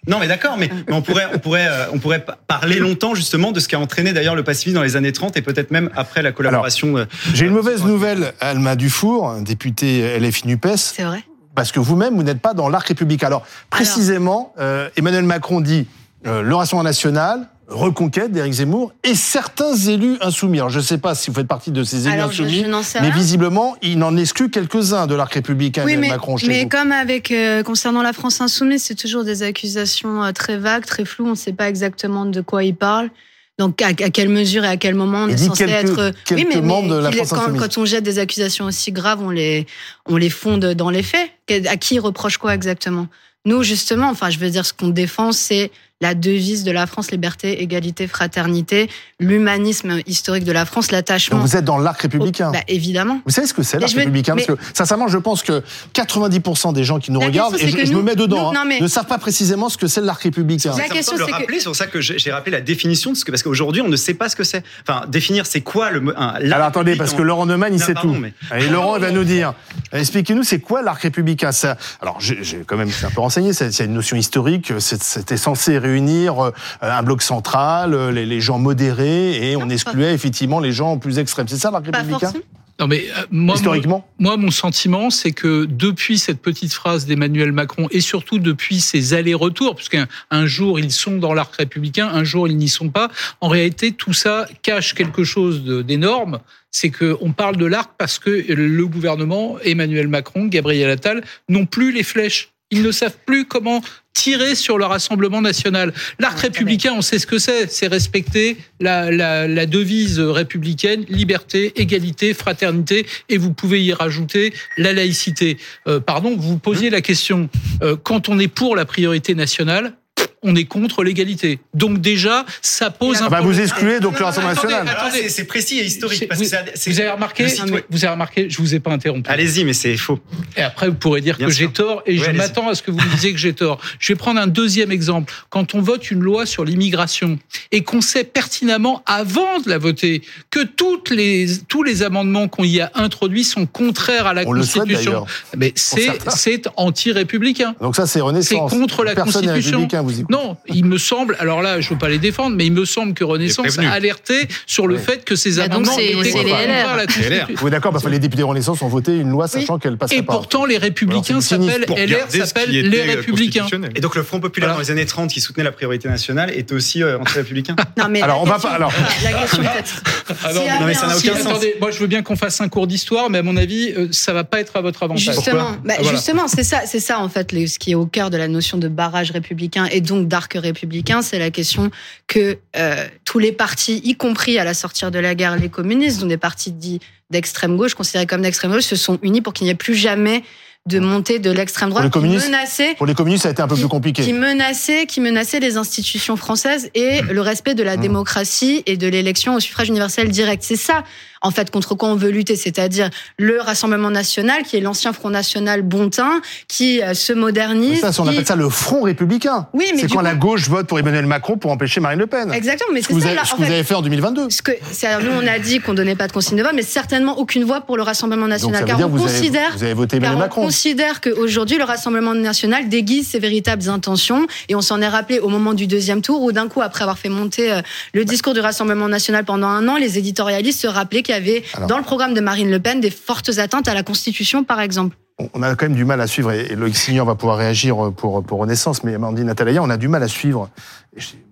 Non, 0.06 0.18
mais 0.18 0.26
d'accord, 0.26 0.56
mais, 0.58 0.68
on 0.88 1.00
pourrait, 1.00 1.26
on 1.32 1.38
pourrait, 1.38 1.68
on 1.92 1.98
pourrait 1.98 2.24
parler 2.48 2.80
longtemps 2.80 3.14
justement 3.14 3.52
de 3.52 3.60
ce 3.60 3.68
qui 3.68 3.76
a 3.76 3.80
entraîné 3.80 4.12
d'ailleurs 4.12 4.34
le 4.34 4.42
pacifisme 4.42 4.74
dans 4.74 4.82
les 4.82 4.96
années 4.96 5.12
30 5.12 5.36
et 5.36 5.42
peut-être 5.42 5.70
même 5.70 5.90
après 5.94 6.22
la 6.22 6.32
collaboration. 6.32 7.06
J'ai 7.32 7.46
une 7.46 7.52
mauvaise 7.52 7.84
nouvelle, 7.84 8.32
Alma 8.40 8.76
Dufour, 8.76 9.36
députée 9.40 10.18
LFI 10.18 10.48
Nupes. 10.48 10.66
C'est 10.76 11.04
vrai 11.04 11.24
parce 11.54 11.72
que 11.72 11.80
vous-même, 11.80 12.14
vous, 12.14 12.22
n'êtes 12.22 12.40
pas 12.40 12.54
dans 12.54 12.68
l'arc 12.68 12.88
républicain. 12.88 13.26
Alors, 13.26 13.46
précisément, 13.70 14.54
euh, 14.58 14.88
Emmanuel 14.96 15.24
Macron 15.24 15.60
dit 15.60 15.86
euh, 16.26 16.42
le 16.42 16.54
Rassemblement 16.54 16.84
national, 16.84 17.48
Reconquête 17.68 18.32
d'Éric 18.32 18.52
Zemmour 18.52 18.92
et 19.02 19.14
certains 19.14 19.74
élus 19.74 20.16
insoumis. 20.20 20.58
Alors 20.58 20.68
je 20.68 20.78
ne 20.78 20.84
sais 20.84 20.98
pas 20.98 21.14
si 21.14 21.30
vous 21.30 21.36
faites 21.36 21.46
partie 21.46 21.70
de 21.70 21.84
ces 21.84 22.06
élus 22.06 22.14
Alors, 22.14 22.30
insoumis, 22.30 22.62
je 22.62 22.66
n'en 22.66 22.82
sais 22.82 23.00
mais 23.00 23.10
visiblement, 23.10 23.76
il 23.82 24.02
en 24.02 24.16
exclut 24.16 24.50
quelques-uns 24.50 25.06
de 25.06 25.14
l'arc 25.14 25.32
républicain 25.32 25.84
Oui, 25.84 25.96
mais, 25.96 26.08
Macron 26.08 26.36
chez 26.36 26.48
mais 26.48 26.64
vous. 26.64 26.68
comme 26.68 26.92
avec 26.92 27.30
euh, 27.30 27.62
concernant 27.62 28.02
la 28.02 28.12
France 28.12 28.40
insoumise, 28.40 28.82
c'est 28.82 28.94
toujours 28.94 29.24
des 29.24 29.42
accusations 29.42 30.22
euh, 30.22 30.32
très 30.32 30.58
vagues, 30.58 30.84
très 30.84 31.04
floues. 31.04 31.26
On 31.26 31.30
ne 31.30 31.34
sait 31.34 31.52
pas 31.52 31.68
exactement 31.68 32.26
de 32.26 32.40
quoi 32.40 32.62
il 32.62 32.74
parle. 32.74 33.10
Donc 33.58 33.80
à, 33.82 33.88
à 33.88 33.92
quelle 33.92 34.28
mesure 34.30 34.64
et 34.64 34.68
à 34.68 34.76
quel 34.76 34.94
moment 34.94 35.24
on 35.24 35.28
est 35.28 35.36
censé 35.36 35.66
quelques- 35.66 35.90
être 35.90 35.98
euh, 35.98 36.10
quelques 36.24 36.56
membres 36.56 36.94
de 36.94 37.00
la 37.00 37.10
quand, 37.10 37.54
quand 37.58 37.78
on 37.78 37.84
jette 37.84 38.02
des 38.04 38.18
accusations 38.18 38.64
aussi 38.64 38.92
graves, 38.92 39.22
on 39.22 39.30
les 39.30 39.66
on 40.06 40.16
les 40.16 40.30
fonde 40.30 40.64
dans 40.74 40.90
les 40.90 41.02
faits. 41.02 41.30
À 41.68 41.76
qui 41.76 41.98
reproche 41.98 42.38
quoi 42.38 42.54
exactement? 42.54 43.08
Nous 43.44 43.62
justement, 43.62 44.08
enfin 44.08 44.30
je 44.30 44.38
veux 44.38 44.48
dire 44.50 44.64
ce 44.64 44.72
qu'on 44.72 44.88
défend, 44.88 45.32
c'est 45.32 45.70
la 46.02 46.14
devise 46.14 46.64
de 46.64 46.72
la 46.72 46.86
France 46.86 47.10
liberté, 47.12 47.62
égalité, 47.62 48.06
fraternité, 48.08 48.90
l'humanisme 49.20 50.00
historique 50.06 50.44
de 50.44 50.50
la 50.52 50.66
France, 50.66 50.86
Donc 50.88 50.92
l'attachement. 50.92 51.38
vous 51.38 51.56
êtes 51.56 51.64
dans 51.64 51.78
l'arc 51.78 52.02
républicain. 52.02 52.50
Bah, 52.52 52.58
évidemment. 52.68 53.20
Vous 53.24 53.30
savez 53.32 53.46
ce 53.46 53.54
que 53.54 53.62
c'est 53.62 53.78
l'arc 53.78 53.92
républicain 53.94 54.34
mais- 54.34 54.44
Parce 54.44 54.58
que 54.58 54.64
sincèrement, 54.76 55.06
je 55.08 55.16
pense 55.18 55.42
que 55.42 55.62
90% 55.94 56.72
des 56.72 56.82
gens 56.84 56.98
qui 56.98 57.12
nous 57.12 57.20
La 57.20 57.26
regardent, 57.26 57.56
question, 57.56 57.78
et 57.78 57.80
je, 57.82 57.86
je 57.86 57.92
me 57.92 57.98
nous- 57.98 58.02
mets 58.02 58.16
dedans, 58.16 58.50
nous- 58.52 58.58
hein, 58.58 58.64
non, 58.64 58.68
mais- 58.68 58.80
ne 58.80 58.86
savent 58.88 59.06
pas 59.06 59.18
précisément 59.18 59.68
ce 59.68 59.78
que 59.78 59.86
c'est 59.86 60.00
l'arc 60.00 60.20
républicain. 60.22 60.70
La 60.70 60.84
C'est 60.84 60.88
question, 60.90 61.16
c'est 61.16 61.24
que- 61.46 61.64
pour 61.64 61.76
ça 61.76 61.86
que 61.86 62.00
j'ai 62.00 62.32
rappelé 62.32 62.50
la 62.50 62.60
définition 62.60 63.12
de 63.12 63.16
ce 63.16 63.24
que 63.24 63.30
parce 63.30 63.44
qu'aujourd'hui 63.44 63.80
on 63.80 63.88
ne 63.88 63.96
sait 63.96 64.14
pas 64.14 64.28
ce 64.28 64.34
que 64.34 64.44
c'est. 64.44 64.64
Enfin, 64.86 65.06
définir 65.08 65.46
c'est 65.46 65.60
quoi 65.60 65.90
le. 65.92 66.02
un- 66.18 66.28
Alors 66.50 66.66
attendez, 66.66 66.96
parce 66.96 67.14
que 67.14 67.22
Laurent 67.22 67.46
Neumann, 67.46 67.72
il 67.72 67.78
Non, 67.80 67.86
sait 67.86 67.94
pardon, 67.94 68.14
tout. 68.14 68.18
mais- 68.20 68.34
Et 68.58 68.66
Laurent, 68.68 68.96
il 68.96 69.02
va 69.02 69.12
nous 69.12 69.24
dire. 69.24 69.54
Expliquez-nous, 69.92 70.42
c'est 70.42 70.58
quoi 70.58 70.82
l'arc 70.82 71.00
républicain? 71.02 71.52
Ça, 71.52 71.76
Alors, 72.00 72.18
j'ai 72.20 72.64
quand 72.66 72.76
même 72.76 72.90
un 73.04 73.10
peu 73.10 73.20
renseigné. 73.20 73.52
C'est 73.52 73.84
une 73.84 73.94
notion 73.94 74.16
historique. 74.16 74.72
C'était 74.80 75.36
censé 75.36 75.78
réunir 75.78 75.91
euh, 76.00 76.50
un 76.80 77.02
bloc 77.02 77.22
central, 77.22 77.94
euh, 77.94 78.10
les, 78.10 78.26
les 78.26 78.40
gens 78.40 78.58
modérés, 78.58 79.50
et 79.50 79.56
on 79.56 79.68
excluait 79.68 80.14
effectivement 80.14 80.60
les 80.60 80.72
gens 80.72 80.98
plus 80.98 81.18
extrêmes. 81.18 81.48
C'est 81.48 81.56
ça 81.56 81.70
l'arc 81.70 81.90
Pas 81.90 81.98
républicain. 81.98 82.32
Non 82.80 82.86
mais 82.86 83.04
euh, 83.16 83.26
moi, 83.30 83.54
Historiquement 83.54 84.06
moi, 84.18 84.36
mon 84.36 84.50
sentiment, 84.50 85.10
c'est 85.10 85.32
que 85.32 85.66
depuis 85.66 86.18
cette 86.18 86.40
petite 86.40 86.72
phrase 86.72 87.06
d'Emmanuel 87.06 87.52
Macron 87.52 87.86
et 87.90 88.00
surtout 88.00 88.38
depuis 88.38 88.80
ces 88.80 89.14
allers-retours, 89.14 89.76
puisqu'un 89.76 90.06
un 90.30 90.46
jour 90.46 90.80
ils 90.80 90.90
sont 90.90 91.18
dans 91.18 91.34
l'arc 91.34 91.54
républicain, 91.54 92.08
un 92.08 92.24
jour 92.24 92.48
ils 92.48 92.56
n'y 92.56 92.68
sont 92.68 92.88
pas, 92.88 93.08
en 93.40 93.48
réalité 93.48 93.92
tout 93.92 94.12
ça 94.12 94.46
cache 94.62 94.94
quelque 94.94 95.24
chose 95.24 95.64
d'énorme. 95.64 96.40
C'est 96.70 96.88
que 96.88 97.18
on 97.20 97.32
parle 97.32 97.56
de 97.56 97.66
l'arc 97.66 97.92
parce 97.98 98.18
que 98.18 98.30
le 98.30 98.86
gouvernement, 98.86 99.58
Emmanuel 99.62 100.08
Macron, 100.08 100.46
Gabriel 100.46 100.90
Attal, 100.90 101.22
n'ont 101.50 101.66
plus 101.66 101.92
les 101.92 102.02
flèches. 102.02 102.51
Ils 102.72 102.82
ne 102.82 102.90
savent 102.90 103.18
plus 103.24 103.44
comment 103.44 103.82
tirer 104.14 104.54
sur 104.54 104.78
le 104.78 104.84
Rassemblement 104.84 105.40
national. 105.40 105.92
L'arc 106.18 106.38
républicain, 106.40 106.92
on 106.96 107.02
sait 107.02 107.18
ce 107.18 107.26
que 107.26 107.38
c'est. 107.38 107.70
C'est 107.70 107.86
respecter 107.86 108.56
la, 108.80 109.10
la, 109.10 109.46
la 109.46 109.66
devise 109.66 110.18
républicaine, 110.18 111.04
liberté, 111.08 111.72
égalité, 111.76 112.34
fraternité, 112.34 113.06
et 113.28 113.38
vous 113.38 113.52
pouvez 113.52 113.84
y 113.84 113.92
rajouter 113.92 114.52
la 114.78 114.92
laïcité. 114.92 115.58
Euh, 115.86 116.00
pardon, 116.00 116.34
vous 116.36 116.58
posiez 116.58 116.90
la 116.90 117.00
question, 117.00 117.48
euh, 117.82 117.96
quand 118.02 118.28
on 118.28 118.38
est 118.38 118.48
pour 118.48 118.74
la 118.74 118.84
priorité 118.84 119.34
nationale, 119.34 119.94
on 120.42 120.54
est 120.56 120.64
contre 120.64 121.04
l'égalité. 121.04 121.58
Donc 121.74 122.00
déjà, 122.00 122.44
ça 122.60 122.90
pose 122.90 123.18
Ah 123.20 123.26
un 123.26 123.28
bah, 123.28 123.36
Vous 123.38 123.44
problème. 123.48 123.64
excluez 123.64 124.00
donc 124.00 124.18
le 124.18 124.24
Rassemblement 124.24 124.54
national. 124.54 124.84
Là, 124.86 124.92
Attendez. 125.00 125.22
c'est- 125.22 125.28
c'est 125.28 125.44
précis 125.44 125.78
et 125.78 125.84
historique. 125.84 126.26
Parce 126.28 126.38
vous, 126.40 126.44
que 126.44 126.50
ça- 126.50 126.64
c'est- 126.74 126.90
vous 126.90 127.00
avez 127.00 127.10
remarqué, 127.10 127.46
vous 127.90 128.04
avez 128.04 128.12
remarqué, 128.12 128.50
je 128.50 128.58
vous 128.58 128.74
ai 128.74 128.80
pas 128.80 128.90
interrompu. 128.90 129.30
Allez-y, 129.30 129.64
mais 129.64 129.72
c'est 129.72 129.96
faux. 129.96 130.18
Et 130.56 130.62
après, 130.62 130.88
vous 130.88 130.94
pourrez 130.94 131.20
dire 131.20 131.36
Bien 131.36 131.46
que 131.46 131.52
j'ai 131.52 131.68
tort 131.68 132.02
et 132.06 132.12
Oui, 132.12 132.22
je 132.24 132.30
m'attends 132.32 132.68
à 132.68 132.74
ce 132.74 132.82
que 132.82 132.90
vous 132.90 132.98
me 132.98 133.10
disiez 133.14 133.32
que 133.32 133.38
j'ai 133.38 133.52
tort. 133.52 133.78
Je 133.98 134.12
vais 134.12 134.16
prendre 134.16 134.40
un 134.40 134.46
deuxième 134.46 134.90
exemple. 134.92 135.32
Quand 135.50 135.74
on 135.74 135.80
vote 135.80 136.10
une 136.10 136.20
loi 136.20 136.46
sur 136.46 136.64
l'immigration 136.64 137.38
et 137.70 137.82
qu'on 137.82 138.00
sait 138.00 138.24
pertinemment 138.24 139.02
avant 139.06 139.60
de 139.64 139.68
la 139.70 139.78
voter 139.78 140.22
que 140.50 140.60
toutes 140.64 141.10
les, 141.10 141.46
tous 141.68 141.82
les 141.82 142.02
amendements 142.02 142.48
qu'on 142.48 142.64
y 142.64 142.80
a 142.80 142.90
introduits 142.94 143.44
sont 143.44 143.66
contraires 143.66 144.26
à 144.26 144.34
la 144.34 144.42
On 144.46 144.52
le 144.52 144.62
souhaite 144.62 144.84
Constitution, 144.84 145.10
d'ailleurs. 145.12 145.26
mais 145.56 145.72
c'est, 145.76 146.66
anti-républicain. 146.76 147.74
Donc 147.80 147.96
ça, 147.96 148.06
c'est 148.06 148.20
Renaissance. 148.20 148.70
C'est 148.70 148.76
contre 148.78 149.04
la 149.04 149.14
Personne 149.14 149.42
n'est 149.42 149.48
Constitution. 149.52 149.78
républicain, 149.80 150.02
vous 150.02 150.20
y 150.20 150.24
Non, 150.32 150.56
il 150.66 150.84
me 150.86 150.98
semble, 150.98 151.36
alors 151.40 151.60
là, 151.62 151.80
je 151.80 151.88
ne 151.88 151.92
veux 151.94 151.98
pas 151.98 152.08
les 152.08 152.18
défendre, 152.18 152.56
mais 152.56 152.64
il 152.66 152.72
me 152.72 152.84
semble 152.84 153.12
que 153.14 153.22
Renaissance 153.24 153.78
a 153.78 153.90
alerté 153.90 154.48
sur 154.66 154.86
le 154.86 154.96
Oui. 154.96 155.00
fait 155.02 155.24
que 155.24 155.36
ces 155.36 155.56
Bah 155.56 155.68
donc 155.68 155.72
amendements 155.86 155.92
c'est- 155.96 156.06
étaient 156.06 156.30
contraires 156.32 156.68
LR. 156.68 156.88
à 156.88 156.96
la. 156.96 157.06
Constitution. 157.06 157.46
Oui, 157.62 157.70
d'accord, 157.70 157.92
parce 157.92 158.04
que 158.04 158.08
les 158.08 158.18
députés 158.18 158.42
Renaissance 158.42 158.80
ont 158.82 158.88
voté 158.88 159.16
une 159.16 159.28
loi 159.30 159.46
sachant 159.48 159.78
qu'elle 159.78 159.96
passerait 159.98 160.18
Et 160.20 160.22
pourtant, 160.22 160.64
les 160.64 160.78
républicains 160.78 161.40
s'appellent 161.40 161.66
LR, 161.68 161.84
était 161.86 162.88
les 162.88 163.02
républicains. 163.02 163.60
constitutionnel. 163.60 163.92
Et 163.94 164.00
donc 164.00 164.14
le 164.14 164.22
Front 164.22 164.40
populaire 164.40 164.70
Voilà. 164.70 164.82
dans 164.82 164.88
les 164.88 164.90
années 164.90 165.06
30 165.06 165.30
qui 165.30 165.40
soutenait 165.40 165.64
la 165.64 165.72
priorité 165.72 166.08
nationale 166.08 166.50
est 166.50 166.72
aussi 166.72 167.02
euh, 167.02 167.18
anti-républicain. 167.18 167.76
Non, 167.98 168.06
mais 168.08 168.22
Alors, 168.22 168.40
on 168.42 168.46
va 168.46 168.58
pas- 168.58 168.70
alors- 168.70 168.92
La 169.24 169.32
question 169.40 169.58
peut-être. 169.62 170.02
Ah 170.44 170.52
non, 170.54 170.62
mais- 170.64 170.80
Non, 170.80 170.86
mais 170.86 170.94
ça 170.94 171.06
n'a 171.08 171.16
aucun 171.16 171.34
sens. 171.36 171.46
attendez, 171.46 171.74
moi 171.80 171.90
je 171.90 171.98
veux 171.98 172.06
bien 172.06 172.22
qu'on 172.22 172.36
fasse 172.36 172.60
un 172.60 172.68
cours 172.68 172.86
d'histoire, 172.86 173.28
mais 173.28 173.38
à 173.38 173.42
mon 173.42 173.56
avis, 173.56 173.92
euh, 173.96 174.08
ça 174.12 174.32
va 174.32 174.44
pas 174.44 174.60
être 174.60 174.76
à 174.76 174.80
votre 174.80 175.02
avantage. 175.02 175.22
Justement, 175.24 175.72
bah, 175.84 175.94
Voilà. 176.00 176.16
justement, 176.16 176.48
c'est 176.48 176.62
ça, 176.64 176.80
c'est 176.86 177.00
ça 177.00 177.18
en 177.20 177.28
fait, 177.28 177.52
les- 177.52 177.66
ce 177.66 177.78
qui 177.78 177.90
est 177.92 177.94
au 177.94 178.06
cœur 178.06 178.30
de 178.30 178.36
la 178.38 178.48
notion 178.48 178.78
de 178.78 178.88
barrage 178.88 179.30
républicain 179.32 179.86
et 179.92 180.00
donc 180.22 180.28
d'arc 180.28 180.54
républicain, 180.54 181.22
c'est 181.22 181.38
la 181.38 181.50
question 181.50 181.90
que 182.26 182.58
euh, 182.76 183.06
tous 183.24 183.38
les 183.38 183.52
partis, 183.52 184.00
y 184.04 184.14
compris 184.14 184.58
à 184.58 184.64
la 184.64 184.74
sortie 184.74 185.04
de 185.10 185.18
la 185.18 185.34
guerre, 185.34 185.56
les 185.56 185.68
communistes, 185.68 186.20
dont 186.20 186.26
des 186.26 186.36
partis 186.36 186.70
dits 186.72 187.00
d'extrême 187.30 187.76
gauche, 187.76 187.94
considérés 187.94 188.26
comme 188.26 188.42
d'extrême 188.42 188.72
gauche, 188.72 188.84
se 188.84 188.96
sont 188.96 189.18
unis 189.22 189.40
pour 189.40 189.52
qu'il 189.52 189.64
n'y 189.64 189.70
ait 189.70 189.74
plus 189.74 189.94
jamais 189.94 190.44
de 190.86 190.98
montée 190.98 191.38
de 191.38 191.50
l'extrême 191.50 191.90
droite 191.90 192.02
les 192.04 192.10
qui 192.10 192.18
communistes 192.18 192.46
menaçait 192.46 192.94
Pour 192.96 193.06
les 193.06 193.14
communistes, 193.14 193.44
ça 193.44 193.50
a 193.50 193.52
été 193.52 193.62
un 193.62 193.68
peu 193.68 193.76
plus 193.76 193.84
qui 193.84 193.88
compliqué. 193.88 194.32
menaçait, 194.32 195.06
qui 195.06 195.20
menaçait 195.20 195.60
les 195.60 195.76
institutions 195.76 196.36
françaises 196.36 196.90
et 196.94 197.22
le 197.22 197.40
respect 197.40 197.74
de 197.74 197.84
la 197.84 197.96
Mmh. 197.96 198.00
démocratie 198.00 198.82
et 198.86 198.96
de 198.96 199.06
l'élection 199.06 199.54
au 199.54 199.60
suffrage 199.60 199.88
universel 199.88 200.28
direct. 200.28 200.62
C'est 200.64 200.76
ça, 200.76 201.04
en 201.42 201.50
fait, 201.50 201.70
contre 201.70 201.94
quoi 201.94 202.08
on 202.08 202.14
veut 202.16 202.30
lutter, 202.30 202.56
c'est-à-dire 202.56 203.10
le 203.38 203.60
Rassemblement 203.60 204.10
national, 204.10 204.62
qui 204.62 204.76
est 204.76 204.80
l'ancien 204.80 205.12
Front 205.12 205.30
national 205.30 205.82
bontin, 205.82 206.40
qui 206.68 207.02
euh, 207.02 207.14
se 207.14 207.32
modernise. 207.32 208.00
ça, 208.00 208.10
on 208.18 208.22
qui- 208.24 208.28
appelle 208.30 208.46
ça 208.46 208.56
le 208.56 208.68
front 208.68 209.02
républicain. 209.02 209.66
Oui, 209.72 209.86
mais 209.94 210.02
c'est 210.02 210.08
quand 210.08 210.18
coup- 210.18 210.24
la 210.24 210.34
gauche 210.34 210.68
vote 210.68 210.86
pour 210.86 210.98
Emmanuel 210.98 211.26
Macron 211.26 211.56
pour 211.56 211.70
empêcher 211.70 212.00
Marine 212.00 212.18
Le 212.18 212.26
Pen. 212.26 212.52
Exactement, 212.52 212.90
mais 212.92 213.02
Ce 213.02 213.08
c'est 213.08 213.12
vous 213.14 213.20
ça, 213.20 213.26
avez, 213.26 213.36
là, 213.36 213.44
ce 213.44 213.54
en 213.54 213.56
que 213.58 213.62
vous 213.62 213.70
avez 213.70 213.84
fait 213.84 213.94
en 213.94 214.02
2022. 214.02 214.50
Ce 214.50 214.62
que, 214.62 214.72
nous, 214.72 215.30
on 215.42 215.46
a 215.46 215.58
dit 215.58 215.80
qu'on 215.80 215.94
donnait 215.94 216.16
pas 216.16 216.28
de 216.28 216.32
consigne 216.32 216.56
de 216.58 216.62
vote, 216.62 216.72
mais 216.74 216.82
certainement 216.82 217.38
aucune 217.38 217.64
voix 217.64 217.80
pour 217.82 217.96
le 217.96 218.02
Rassemblement 218.02 218.46
national. 218.48 218.84
car 218.84 219.00
on 219.00 219.08
vous 219.08 219.22
avez, 219.22 219.32
considère 219.32 219.72
vous 219.76 219.84
avez 219.84 219.94
voté 219.94 220.16
Emmanuel 220.16 220.36
on 220.36 220.40
Macron. 220.40 220.62
considère 220.64 221.20
qu'aujourd'hui, 221.20 221.76
le 221.78 221.84
Rassemblement 221.84 222.34
national 222.34 222.88
déguise 222.88 223.28
ses 223.28 223.38
véritables 223.38 223.88
intentions. 223.88 224.46
Et 224.68 224.74
on 224.74 224.80
s'en 224.80 225.00
est 225.02 225.08
rappelé 225.08 225.38
au 225.40 225.48
moment 225.48 225.74
du 225.74 225.86
deuxième 225.86 226.22
tour, 226.22 226.42
où 226.42 226.52
d'un 226.52 226.68
coup, 226.68 226.80
après 226.82 227.02
avoir 227.02 227.18
fait 227.18 227.28
monter 227.28 227.72
euh, 227.72 227.80
le 228.14 228.24
discours 228.24 228.54
du 228.54 228.60
Rassemblement 228.60 229.08
national 229.08 229.44
pendant 229.44 229.68
un 229.68 229.88
an, 229.88 229.96
les 229.96 230.18
éditorialistes 230.18 230.80
se 230.80 230.86
rappelaient 230.86 231.22
qu'il 231.22 231.31
y 231.32 231.36
avait 231.36 231.62
Alors. 231.74 231.88
dans 231.88 231.98
le 231.98 232.04
programme 232.04 232.34
de 232.34 232.40
Marine 232.40 232.70
Le 232.70 232.78
Pen 232.80 233.00
des 233.00 233.10
fortes 233.10 233.50
atteintes 233.58 233.88
à 233.88 233.94
la 233.94 234.02
Constitution, 234.02 234.64
par 234.64 234.80
exemple. 234.80 235.16
On- 235.54 235.62
a 235.62 235.74
quand 235.74 235.86
même 235.86 235.94
du 235.96 236.04
mal 236.04 236.20
à 236.20 236.26
suivre, 236.26 236.52
et 236.52 236.76
Loïc 236.76 236.94
Signon 236.96 237.24
va 237.24 237.34
pouvoir 237.34 237.56
réagir 237.58 238.12
pour, 238.16 238.44
pour 238.44 238.60
Renaissance, 238.60 239.02
mais 239.02 239.14
Amandine 239.14 239.48
Atalaya, 239.48 239.82
on 239.82 239.90
a 239.90 239.96
du 239.96 240.06
mal 240.06 240.22
à 240.22 240.28
suivre. 240.28 240.68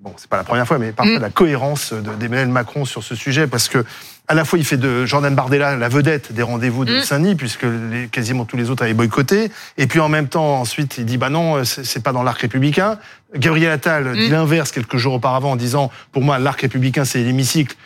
Bon, 0.02 0.12
c'est 0.16 0.28
pas 0.28 0.36
la 0.36 0.44
première 0.44 0.66
fois, 0.66 0.78
mais 0.78 0.92
parfois 0.92 1.18
Mm. 1.18 1.22
la 1.22 1.30
cohérence 1.30 1.92
de- 1.92 2.14
d'Emmanuel 2.14 2.48
Macron 2.48 2.84
sur 2.84 3.02
ce 3.02 3.14
sujet, 3.14 3.46
parce 3.46 3.68
que 3.68 3.84
à 4.28 4.34
la 4.34 4.44
fois 4.44 4.58
il 4.58 4.64
fait 4.64 4.76
de 4.76 5.04
Jordan 5.06 5.34
Bardella 5.34 5.76
la 5.76 5.88
vedette 5.88 6.32
des 6.32 6.42
rendez-vous 6.42 6.84
de 6.84 6.98
Mm. 6.98 7.02
Saint-Denis, 7.02 7.34
puisque 7.34 7.64
les- 7.64 8.06
quasiment 8.08 8.44
tous 8.44 8.56
les 8.56 8.70
autres 8.70 8.84
avaient 8.84 8.94
boycotté, 8.94 9.50
et 9.76 9.86
puis 9.86 9.98
en 10.00 10.08
même 10.08 10.28
temps 10.28 10.60
ensuite 10.60 10.96
il 10.98 11.04
dit 11.04 11.16
bah 11.18 11.28
non, 11.30 11.64
c'est 11.64 11.84
c'est 11.84 12.02
pas 12.02 12.12
dans 12.12 12.22
l'arc 12.22 12.40
républicain. 12.40 12.98
Gabriel 13.34 13.70
Attal 13.72 14.12
dit 14.14 14.28
Mm. 14.28 14.32
l'inverse 14.32 14.72
quelques 14.72 14.96
jours 14.98 15.14
auparavant 15.14 15.52
en 15.52 15.56
disant 15.56 15.90
pour 16.12 16.22
moi 16.22 16.38
l'arc 16.38 16.60
républicain 16.60 17.04
c'est 17.04 17.22
l'hémicycle 17.22 17.76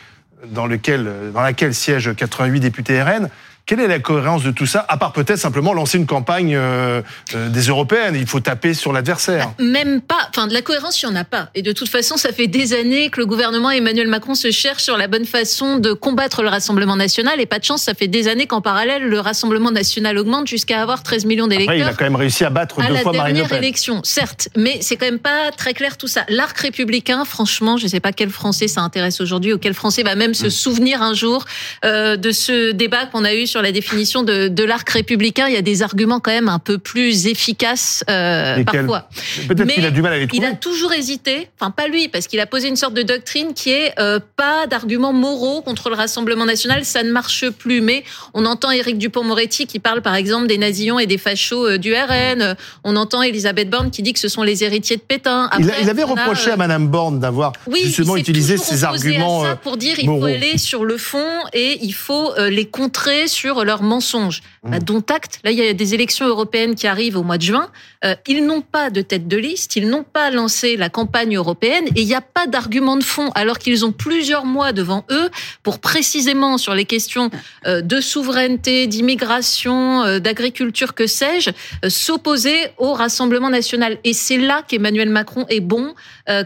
dans 0.50 0.66
lequel 0.66 1.30
dans 1.32 1.42
laquelle 1.42 1.74
siègent 1.74 2.14
88 2.14 2.60
députés 2.60 3.02
RN. 3.02 3.28
Quelle 3.66 3.80
est 3.80 3.88
la 3.88 3.98
cohérence 3.98 4.42
de 4.42 4.50
tout 4.50 4.66
ça, 4.66 4.84
à 4.90 4.98
part 4.98 5.14
peut-être 5.14 5.38
simplement 5.38 5.72
lancer 5.72 5.96
une 5.96 6.04
campagne 6.04 6.54
euh, 6.54 7.00
euh, 7.34 7.48
des 7.48 7.62
européennes? 7.62 8.14
Il 8.14 8.26
faut 8.26 8.40
taper 8.40 8.74
sur 8.74 8.92
l'adversaire. 8.92 9.52
Même 9.58 10.02
pas, 10.02 10.28
enfin 10.28 10.46
de 10.48 10.52
la 10.52 10.60
cohérence, 10.60 11.00
il 11.00 11.06
n'y 11.06 11.12
en 11.12 11.16
a 11.16 11.24
pas. 11.24 11.48
Et 11.54 11.62
de 11.62 11.72
toute 11.72 11.88
façon, 11.88 12.18
ça 12.18 12.32
fait 12.32 12.46
des 12.46 12.74
années 12.74 13.08
que 13.08 13.20
le 13.20 13.24
gouvernement 13.24 13.70
Emmanuel 13.70 14.06
Macron 14.06 14.34
se 14.34 14.50
cherchent 14.50 14.82
sur 14.82 14.98
la 14.98 15.08
bonne 15.08 15.24
façon 15.24 15.78
de 15.78 15.94
combattre 15.94 16.42
le 16.42 16.50
Rassemblement 16.50 16.94
national. 16.94 17.40
Et 17.40 17.46
pas 17.46 17.58
de 17.58 17.64
chance, 17.64 17.82
ça 17.82 17.94
fait 17.94 18.06
des 18.06 18.28
années 18.28 18.46
qu'en 18.46 18.60
parallèle, 18.60 19.02
le 19.04 19.18
Rassemblement 19.18 19.70
national 19.70 20.18
augmente 20.18 20.46
jusqu'à 20.46 20.82
avoir 20.82 21.02
13 21.02 21.24
millions 21.24 21.46
Après, 21.46 21.64
il 21.64 21.68
a 21.70 21.72
d'électeurs. 21.72 21.96
quand 21.96 22.04
même 22.04 22.16
réussi 22.16 22.44
à 22.44 22.50
battre 22.50 22.82
à 22.82 22.86
deux 22.86 22.92
la 22.92 23.00
fois 23.00 23.12
Marine 23.12 23.28
Le 23.28 23.40
dernière 23.40 23.48
Pen. 23.48 23.64
élection, 23.64 24.02
certes, 24.04 24.50
mais 24.56 24.76
c'est 24.82 24.96
quand 24.96 25.06
même 25.06 25.18
pas 25.18 25.50
très 25.56 25.72
clair 25.72 25.96
tout 25.96 26.06
ça. 26.06 26.26
L'arc 26.28 26.58
républicain, 26.58 27.24
franchement, 27.24 27.78
je 27.78 27.84
ne 27.84 27.88
sais 27.88 28.00
pas 28.00 28.12
quel 28.12 28.28
Français 28.28 28.68
ça 28.68 28.82
intéresse 28.82 29.22
aujourd'hui 29.22 29.54
ou 29.54 29.58
quel 29.58 29.72
Français 29.72 30.02
va 30.02 30.16
même 30.16 30.34
se 30.34 30.50
souvenir 30.50 31.00
un 31.00 31.14
jour 31.14 31.46
euh, 31.86 32.18
de 32.18 32.30
ce 32.30 32.72
débat 32.72 33.06
qu'on 33.06 33.24
a 33.24 33.32
eu 33.32 33.46
sur 33.53 33.53
la 33.62 33.72
définition 33.72 34.22
de, 34.22 34.48
de 34.48 34.64
l'arc 34.64 34.88
républicain, 34.88 35.46
il 35.48 35.54
y 35.54 35.56
a 35.56 35.62
des 35.62 35.82
arguments 35.82 36.20
quand 36.20 36.30
même 36.30 36.48
un 36.48 36.58
peu 36.58 36.78
plus 36.78 37.26
efficaces 37.26 38.04
euh, 38.10 38.62
parfois. 38.64 39.08
Peut-être 39.48 39.66
Mais 39.66 39.74
qu'il 39.74 39.86
a 39.86 39.90
du 39.90 40.02
mal 40.02 40.12
à 40.12 40.18
les 40.18 40.28
Il 40.32 40.44
a 40.44 40.52
toujours 40.52 40.92
hésité, 40.92 41.48
enfin 41.60 41.70
pas 41.70 41.88
lui, 41.88 42.08
parce 42.08 42.26
qu'il 42.26 42.40
a 42.40 42.46
posé 42.46 42.68
une 42.68 42.76
sorte 42.76 42.94
de 42.94 43.02
doctrine 43.02 43.54
qui 43.54 43.70
est 43.70 43.92
euh, 43.98 44.18
pas 44.36 44.66
d'arguments 44.66 45.12
moraux 45.12 45.62
contre 45.62 45.90
le 45.90 45.96
Rassemblement 45.96 46.44
national, 46.46 46.84
ça 46.84 47.02
ne 47.02 47.10
marche 47.10 47.48
plus. 47.50 47.80
Mais 47.80 48.04
on 48.32 48.44
entend 48.46 48.70
Éric 48.70 48.98
Dupont-Moretti 48.98 49.66
qui 49.66 49.78
parle 49.78 50.02
par 50.02 50.14
exemple 50.14 50.46
des 50.46 50.58
nazillons 50.58 50.98
et 50.98 51.06
des 51.06 51.18
fachos 51.18 51.66
euh, 51.68 51.78
du 51.78 51.92
RN. 51.94 52.42
Euh, 52.42 52.54
On 52.84 52.96
entend 52.96 53.22
Elisabeth 53.22 53.68
Borne 53.70 53.90
qui 53.90 54.02
dit 54.02 54.12
que 54.12 54.20
ce 54.20 54.28
sont 54.28 54.42
les 54.42 54.64
héritiers 54.64 54.96
de 54.96 55.02
Pétain. 55.02 55.50
il, 55.58 55.70
a- 55.70 55.80
il 55.80 55.90
avait 55.90 56.02
a, 56.02 56.06
reproché 56.06 56.50
à 56.50 56.56
Madame 56.56 56.88
Borne 56.88 57.20
d'avoir 57.20 57.52
oui, 57.66 57.82
justement 57.84 58.16
il 58.16 58.20
utilisé 58.20 58.56
ces 58.56 58.84
arguments. 58.84 59.42
à 59.44 59.50
ça 59.50 59.56
pour 59.56 59.76
dire 59.76 59.96
il 59.98 60.06
moraux. 60.06 60.20
faut 60.20 60.26
aller 60.26 60.58
sur 60.58 60.84
le 60.84 60.96
fond 60.96 61.28
et 61.52 61.78
il 61.82 61.92
faut 61.94 62.32
les 62.48 62.66
contrer 62.66 63.28
sur 63.28 63.43
leurs 63.48 63.82
mensonges. 63.82 64.42
Mmh. 64.62 64.70
Bah, 64.70 64.78
dont 64.78 65.04
acte. 65.10 65.40
Là, 65.44 65.50
il 65.50 65.58
y 65.58 65.66
a 65.66 65.72
des 65.72 65.94
élections 65.94 66.26
européennes 66.26 66.74
qui 66.74 66.86
arrivent 66.86 67.16
au 67.16 67.22
mois 67.22 67.38
de 67.38 67.42
juin. 67.42 67.68
Euh, 68.04 68.14
ils 68.26 68.44
n'ont 68.44 68.60
pas 68.60 68.90
de 68.90 69.02
tête 69.02 69.28
de 69.28 69.36
liste, 69.36 69.76
ils 69.76 69.88
n'ont 69.88 70.04
pas 70.04 70.30
lancé 70.30 70.76
la 70.76 70.88
campagne 70.88 71.36
européenne 71.36 71.86
et 71.94 72.02
il 72.02 72.06
n'y 72.06 72.14
a 72.14 72.20
pas 72.20 72.46
d'argument 72.46 72.96
de 72.96 73.04
fond, 73.04 73.30
alors 73.34 73.58
qu'ils 73.58 73.84
ont 73.84 73.92
plusieurs 73.92 74.44
mois 74.44 74.72
devant 74.72 75.04
eux 75.10 75.30
pour 75.62 75.78
précisément 75.78 76.58
sur 76.58 76.74
les 76.74 76.84
questions 76.84 77.30
euh, 77.66 77.82
de 77.82 78.00
souveraineté, 78.00 78.86
d'immigration, 78.86 80.02
euh, 80.02 80.18
d'agriculture, 80.18 80.94
que 80.94 81.06
sais-je, 81.06 81.50
s'opposer 81.88 82.56
au 82.78 82.92
Rassemblement 82.94 83.50
national. 83.50 83.98
Et 84.04 84.12
c'est 84.12 84.38
là 84.38 84.62
qu'Emmanuel 84.66 85.10
Macron 85.10 85.46
est 85.48 85.60
bon 85.60 85.94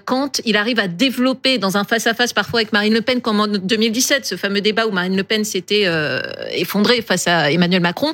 quand 0.05 0.40
il 0.45 0.57
arrive 0.57 0.81
à 0.81 0.88
développer 0.88 1.59
dans 1.59 1.76
un 1.76 1.85
face-à-face 1.85 2.33
parfois 2.33 2.61
avec 2.61 2.73
Marine 2.73 2.95
Le 2.95 3.00
Pen, 3.00 3.21
comme 3.21 3.40
en 3.40 3.47
2017, 3.47 4.26
ce 4.26 4.37
fameux 4.37 4.61
débat 4.61 4.87
où 4.87 4.90
Marine 4.90 5.17
Le 5.17 5.23
Pen 5.23 5.45
s'était 5.45 5.85
euh, 5.87 6.21
face 7.02 7.26
à 7.26 7.50
Emmanuel 7.50 7.83
Macron. 7.83 8.12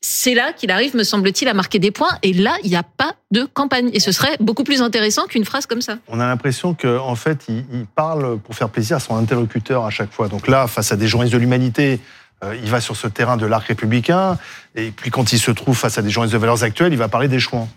C'est 0.00 0.34
là 0.34 0.52
qu'il 0.52 0.70
arrive, 0.70 0.94
me 0.94 1.02
semble-t-il, 1.02 1.48
à 1.48 1.54
marquer 1.54 1.78
des 1.78 1.90
points. 1.90 2.18
Et 2.22 2.34
là, 2.34 2.56
il 2.62 2.68
n'y 2.68 2.76
a 2.76 2.82
pas 2.82 3.14
de 3.30 3.44
campagne. 3.44 3.88
Et 3.94 4.00
ce 4.00 4.12
serait 4.12 4.36
beaucoup 4.38 4.62
plus 4.62 4.82
intéressant 4.82 5.26
qu'une 5.26 5.46
phrase 5.46 5.64
comme 5.64 5.80
ça. 5.80 5.96
On 6.08 6.20
a 6.20 6.26
l'impression 6.26 6.74
qu'en 6.74 7.08
en 7.08 7.14
fait, 7.14 7.46
il, 7.48 7.64
il 7.72 7.86
parle 7.86 8.38
pour 8.38 8.54
faire 8.54 8.68
plaisir 8.68 8.98
à 8.98 9.00
son 9.00 9.16
interlocuteur 9.16 9.84
à 9.84 9.90
chaque 9.90 10.12
fois. 10.12 10.28
Donc 10.28 10.46
là, 10.46 10.66
face 10.66 10.92
à 10.92 10.96
des 10.96 11.08
journalistes 11.08 11.32
de 11.32 11.38
l'humanité, 11.38 12.00
euh, 12.44 12.56
il 12.62 12.68
va 12.68 12.80
sur 12.80 12.96
ce 12.96 13.06
terrain 13.06 13.36
de 13.36 13.46
l'arc 13.46 13.66
républicain. 13.66 14.38
Et 14.74 14.90
puis 14.90 15.10
quand 15.10 15.32
il 15.32 15.38
se 15.38 15.50
trouve 15.50 15.76
face 15.76 15.98
à 15.98 16.02
des 16.02 16.10
journalistes 16.10 16.34
de 16.34 16.40
valeurs 16.40 16.64
actuelles, 16.64 16.92
il 16.92 16.98
va 16.98 17.08
parler 17.08 17.28
des 17.28 17.38
chouans. 17.38 17.68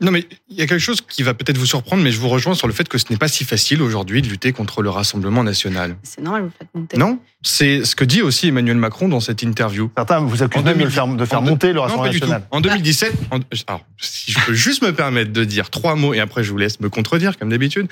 Non, 0.00 0.10
mais 0.10 0.26
il 0.48 0.56
y 0.58 0.62
a 0.62 0.66
quelque 0.66 0.80
chose 0.80 1.00
qui 1.00 1.22
va 1.22 1.34
peut-être 1.34 1.56
vous 1.56 1.66
surprendre, 1.66 2.02
mais 2.02 2.10
je 2.10 2.18
vous 2.18 2.28
rejoins 2.28 2.54
sur 2.54 2.66
le 2.66 2.72
fait 2.72 2.88
que 2.88 2.98
ce 2.98 3.04
n'est 3.10 3.16
pas 3.16 3.28
si 3.28 3.44
facile 3.44 3.80
aujourd'hui 3.80 4.22
de 4.22 4.28
lutter 4.28 4.52
contre 4.52 4.82
le 4.82 4.90
Rassemblement 4.90 5.44
national. 5.44 5.96
C'est 6.02 6.20
normal, 6.20 6.42
vous 6.44 6.50
faites 6.58 6.68
monter. 6.74 6.96
Non 6.96 7.20
C'est 7.42 7.84
ce 7.84 7.94
que 7.94 8.04
dit 8.04 8.20
aussi 8.20 8.48
Emmanuel 8.48 8.76
Macron 8.76 9.08
dans 9.08 9.20
cette 9.20 9.42
interview. 9.42 9.92
Certains 9.96 10.18
vous 10.18 10.42
accusent 10.42 10.62
En 10.62 10.64
même 10.64 10.78
de, 10.78 10.84
le 10.84 10.90
2010, 10.90 10.94
faire, 10.94 11.06
de 11.06 11.24
faire 11.24 11.42
monter 11.42 11.68
le 11.68 11.74
Non, 11.74 11.82
Rassemblement 11.82 12.06
pas 12.06 12.12
du 12.12 12.20
tout. 12.20 12.26
national. 12.26 12.48
En 12.50 12.60
2017, 12.60 13.12
en- 13.30 13.38
alors, 13.68 13.84
si 13.98 14.32
je 14.32 14.38
peux 14.44 14.52
juste 14.54 14.82
me 14.82 14.92
permettre 14.92 15.32
de 15.32 15.44
dire 15.44 15.70
trois 15.70 15.94
mots 15.94 16.12
et 16.12 16.18
après 16.18 16.42
je 16.42 16.50
vous 16.50 16.58
laisse 16.58 16.80
me 16.80 16.88
contredire 16.90 17.38
comme 17.38 17.50
d'habitude. 17.50 17.86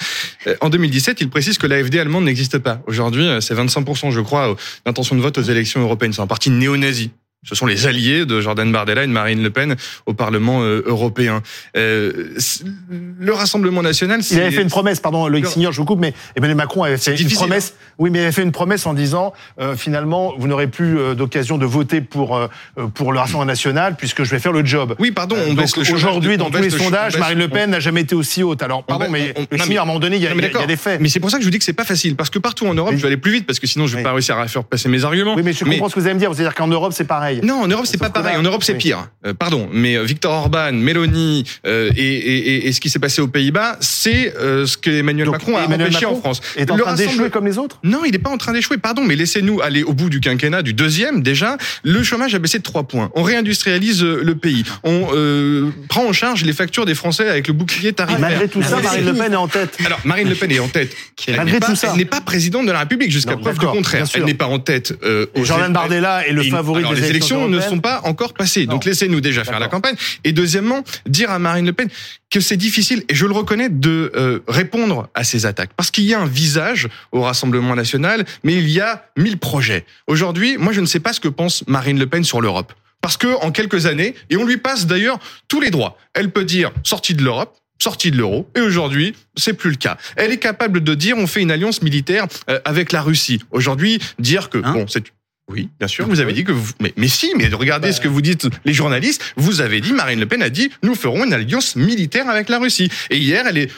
Euh, 0.49 0.57
En 0.61 0.71
2017, 0.71 1.21
il 1.21 1.31
précise 1.31 1.57
que 1.57 1.69
l'AFD 1.69 2.01
allemande 2.01 2.25
n'existe 2.25 2.59
pas. 2.59 2.83
Aujourd'hui, 2.89 3.29
euh, 3.29 3.41
c'est 3.41 3.55
25%, 3.55 4.11
je 4.11 4.21
crois, 4.21 4.57
d'intention 4.85 5.15
de 5.15 5.21
vote 5.21 5.39
aux 5.39 5.43
élections 5.43 5.81
européennes. 5.81 6.13
C'est 6.13 6.21
un 6.23 6.27
parti 6.27 6.51
néo-nazi. 6.51 7.11
Ce 7.45 7.57
sont 7.57 7.67
les 7.67 7.89
alliés 7.89 8.25
de 8.25 8.41
Jordan 8.41 8.71
Bardella 8.71 9.03
et 9.03 9.07
de 9.09 9.13
Marine 9.13 9.43
Le 9.43 9.51
Pen 9.51 9.75
au 10.07 10.15
Parlement 10.15 10.63
euh, 10.63 10.85
européen. 10.87 11.43
Euh, 11.77 12.35
le 13.19 13.33
Rassemblement 13.33 13.83
national, 13.83 14.23
c'est... 14.23 14.37
Il 14.37 14.41
avait 14.43 14.53
fait 14.53 14.63
une 14.63 14.69
promesse, 14.69 15.01
pardon, 15.01 15.27
Loïc. 15.27 15.47
Signor, 15.47 15.73
je 15.73 15.79
vous 15.79 15.85
coupe, 15.85 15.99
mais 15.99 16.15
Emmanuel 16.37 16.57
Macron 16.57 16.85
avait 16.85 16.97
fait 16.99 17.21
une 17.21 17.29
promesse. 17.31 17.75
Oui, 17.99 18.11
mais 18.11 18.21
il 18.21 18.23
avait 18.23 18.33
fait 18.33 18.45
une 18.45 18.53
promesse 18.53 18.87
en 18.87 18.95
disant 18.95 19.33
euh, 19.61 19.75
finalement, 19.75 20.35
vous 20.39 20.47
n'aurez 20.47 20.69
plus 20.69 20.97
d'occasion 21.17 21.59
de 21.59 21.67
voter 21.67 22.01
pour 22.01 22.37
euh, 22.37 22.47
pour 22.95 23.13
le 23.13 23.19
Rassemblement 23.19 23.45
national 23.47 23.97
puisque 23.97 24.23
je 24.23 24.31
vais 24.31 24.39
faire 24.39 24.53
le 24.53 24.65
job. 24.65 24.95
Oui, 25.01 25.11
pardon, 25.11 25.37
on 25.49 25.55
baisse 25.55 25.77
le 25.77 25.83
aujourd'hui, 25.93 26.37
dans 26.37 26.47
on 26.47 26.51
tous 26.51 26.63
les 26.63 26.71
sondages, 26.71 27.19
Marine 27.19 27.39
Le 27.41 27.49
Pen 27.49 27.71
n'a 27.71 27.81
jamais 27.81 28.03
été 28.03 28.15
aussi 28.15 28.45
haute. 28.45 28.63
Alors, 28.63 28.85
pardon, 28.85 29.07
on- 29.09 29.11
mais 29.11 29.35
on- 29.37 29.59
Signor, 29.59 29.81
à 29.81 29.83
un 29.83 29.87
moment 29.87 29.99
donné, 29.99 30.17
il 30.17 30.23
y 30.23 30.29
a, 30.29 30.33
il 30.33 30.63
y 30.63 30.67
des 30.69 30.77
faits. 30.77 31.01
Mais 31.01 31.09
c'est 31.09 31.19
pour 31.21 31.31
ça 31.31 31.39
que 31.39 31.43
je 31.43 31.47
vous 31.49 31.51
dis 31.51 31.59
que 31.59 31.65
c'est 31.65 31.73
pas 31.73 31.85
facile, 31.85 32.15
parce 32.15 32.31
que 32.31 32.39
partout 32.39 32.67
en 32.69 32.75
Europe, 32.75 32.93
Mais- 32.93 32.99
je 32.99 33.03
vais 33.03 33.09
aller 33.09 33.17
plus 33.17 33.33
vite, 33.33 33.47
parce 33.47 33.59
que 33.59 33.67
sinon 33.67 33.87
je 33.89 33.93
vais 33.95 33.99
Oui. 33.99 34.05
pas 34.05 34.13
réussir 34.13 34.39
à 34.39 34.47
faire 34.47 34.63
passer 34.63 34.89
mes 34.89 35.05
arguments. 35.05 35.35
Oui, 35.35 35.43
mais 35.45 35.53
je 35.53 35.65
comprends 35.65 35.89
ce 35.89 35.95
que 35.97 36.01
vous 36.01 36.07
allez 36.07 36.15
me 36.15 36.21
dire. 36.21 36.33
C'est-à-dire 36.35 36.55
qu'en 36.55 36.69
Europe, 36.69 36.93
c'est 36.95 37.05
pareil. 37.05 37.32
Non, 37.43 37.63
en 37.63 37.69
Europe 37.69 37.87
c'est 37.87 37.99
pas 37.99 38.11
pareil. 38.11 38.35
là- 38.35 38.39
En 38.41 38.43
Europe 38.43 38.63
c'est 38.65 38.73
oui. 38.73 38.79
pire. 38.79 39.09
Euh, 39.27 39.35
pardon, 39.35 39.69
mais 39.73 39.97
euh, 39.97 40.03
Victor 40.03 40.33
Orban, 40.33 40.73
Mélanie 40.73 41.45
euh, 41.67 41.91
et, 41.97 42.03
et, 42.03 42.37
et, 42.57 42.69
et 42.69 42.73
ce 42.73 42.81
qui 42.81 42.91
s'est 42.91 42.99
passé 42.99 43.21
aux 43.23 43.29
Pays-Bas, 43.29 43.77
c'est 43.81 44.35
euh, 44.37 44.67
ce 44.67 44.77
que 44.77 44.91
Emmanuel 44.91 45.27
Donc, 45.27 45.35
Macron 45.35 45.57
a 45.57 45.65
Emmanuel 45.65 45.89
empêché 45.89 46.07
Macron 46.07 46.19
en 46.19 46.21
France. 46.21 46.41
est 46.57 46.71
en 46.71 46.77
Le 46.77 46.83
train 46.83 46.95
d'échouer 46.95 47.31
comme 47.31 47.47
les 47.47 47.59
autres 47.59 47.79
Non, 47.85 48.01
il 48.05 48.13
n'est 48.13 48.19
pas 48.19 48.31
en 48.31 48.39
train 48.39 48.53
d'échouer. 48.53 48.79
Pardon, 48.79 49.03
mais 49.05 49.17
laissez-nous 49.17 49.61
aller 49.61 49.83
au 49.83 49.93
bout 49.93 50.11
du 50.11 50.21
quinquennat, 50.21 50.63
du 50.63 50.75
deuxième 50.75 51.23
déjà. 51.23 51.57
Le 51.85 52.03
chômage 52.03 52.35
a 52.35 52.39
baissé 52.39 52.59
de 52.59 52.63
3 52.63 52.85
points. 52.85 53.11
On 53.15 53.23
réindustrialise 53.23 54.03
euh, 54.03 54.21
le 54.23 54.35
pays. 54.35 54.65
On 54.85 55.09
euh, 55.15 55.71
prend 55.89 56.05
en 56.07 56.13
charge 56.13 56.45
les 56.45 56.53
factures 56.53 56.85
des 56.87 56.95
Français 56.95 57.29
avec 57.29 57.49
le 57.49 57.55
bouclier 57.55 57.93
tarifaire. 57.93 58.21
Malgré 58.21 58.49
tout 58.49 58.63
ça, 58.63 58.81
Marine 58.81 59.05
Le 59.07 59.15
Pen 59.15 59.33
est 59.33 59.37
en 59.37 59.49
tête. 59.49 59.79
alors, 59.85 60.01
Marine 60.05 60.29
Le 60.29 60.35
Pen 60.35 60.51
est 60.51 60.59
en 60.59 60.69
tête. 60.69 60.95
Elle 61.27 61.37
Malgré 61.37 61.61
pas- 61.61 61.67
tout 61.67 61.77
ça. 61.77 61.91
Elle 61.93 61.99
n'est 61.99 62.05
pas 62.05 62.21
présidente 62.21 62.67
de 62.67 62.73
la 62.73 62.81
République 62.81 63.11
jusqu'à 63.11 63.37
preuve 63.37 63.59
du 63.59 63.67
contraire. 63.67 64.05
Elle 64.15 64.25
n'est 64.25 64.35
pas 64.35 64.47
en 64.47 64.59
tête. 64.59 64.95
euh, 65.05 65.27
Jordan 65.37 65.73
Bardella 65.73 66.27
est 66.27 66.33
le 66.33 66.43
favori 66.45 66.83
des 66.95 67.13
les 67.13 67.21
élections 67.23 67.49
ne 67.49 67.61
sont 67.61 67.81
pas 67.81 68.01
encore 68.05 68.35
passées. 68.35 68.67
Donc 68.67 68.85
laissez-nous 68.85 69.21
déjà 69.21 69.45
faire 69.45 69.61
la 69.61 69.69
campagne. 69.69 69.97
Et 70.25 70.33
deuxièmement, 70.33 70.83
dire 71.07 71.31
à 71.31 71.39
Marine 71.39 71.67
Le 71.67 71.73
Pen 71.73 71.89
que 72.31 72.41
c'est 72.41 72.57
difficile, 72.57 73.05
et 73.09 73.15
je 73.15 73.27
le 73.27 73.33
reconnais, 73.33 73.69
de 73.69 74.11
euh, 74.17 74.41
répondre 74.49 75.09
à 75.15 75.23
ces 75.23 75.45
attaques. 75.45 75.71
Parce 75.77 75.91
qu'il 75.91 76.05
y 76.05 76.15
a 76.15 76.21
un 76.21 76.27
visage 76.27 76.89
au 77.13 77.23
Rassemblement 77.23 77.75
national, 77.75 78.25
mais 78.43 78.55
il 78.55 78.69
y 78.69 78.81
a 78.81 79.07
mille 79.17 79.39
projets. 79.39 79.85
Aujourd'hui, 80.07 80.57
moi 80.57 80.73
je 80.73 80.81
ne 80.81 80.87
sais 80.87 81.01
pas 81.01 81.13
ce 81.13 81.21
que 81.21 81.29
pense 81.29 81.65
Marine 81.67 81.99
Le 81.99 82.07
Pen 82.07 82.25
sur 82.25 82.41
l'Europe. 82.41 82.73
Parce 83.03 83.17
que 83.17 83.35
en 83.43 83.51
quelques 83.51 83.87
années, 83.87 84.15
et 84.31 84.37
on 84.37 84.45
lui 84.45 84.57
passe 84.57 84.87
d'ailleurs 84.87 85.19
tous 85.49 85.61
les 85.61 85.71
droits, 85.71 85.99
elle 86.15 86.31
peut 86.31 86.45
dire 86.45 86.71
sortie 86.85 87.15
de 87.15 87.23
l'Europe, 87.23 87.59
sortie 87.79 88.13
de 88.13 88.17
l'euro, 88.17 88.49
et 88.57 88.61
aujourd'hui, 88.61 89.15
c'est 89.37 89.55
plus 89.55 89.71
le 89.71 89.77
cas. 89.77 89.99
Elle 90.17 90.31
est 90.31 90.39
capable 90.39 90.83
de 90.83 90.95
dire 90.95 91.17
on 91.19 91.27
fait 91.27 91.43
une 91.43 91.51
alliance 91.51 91.83
militaire 91.83 92.27
euh, 92.49 92.61
avec 92.65 92.93
la 92.93 93.03
Russie. 93.03 93.41
Aujourd'hui, 93.51 93.99
dire 94.19 94.49
que 94.49 94.59
Hein 94.65 94.73
bon, 94.73 94.87
c'est 94.89 95.03
oui, 95.51 95.69
bien 95.79 95.89
sûr, 95.89 96.07
vous 96.07 96.21
avez 96.21 96.33
dit 96.33 96.45
que 96.45 96.53
vous 96.53 96.73
mais 96.81 96.93
mais 96.97 97.09
si, 97.09 97.33
mais 97.37 97.49
regardez 97.49 97.93
ce 97.93 98.01
que 98.01 98.09
vous 98.09 98.23
dites 98.23 98.47
les 98.65 98.73
journalistes, 98.73 99.23
vous 99.37 99.61
avez 99.61 99.81
dit 99.81 99.93
Marine 99.93 100.21
Le 100.21 100.27
Pen 100.27 100.43
a 100.43 100.51
dit 100.51 100.71
nous 100.83 100.95
ferons 100.95 101.25
une 101.25 101.33
alliance 101.33 101.77
militaire 101.77 102.29
avec 102.29 102.49
la 102.49 102.59
Russie. 102.59 102.91
Et 103.11 103.19
hier, 103.19 103.45
elle 103.47 103.59
est 103.59 103.71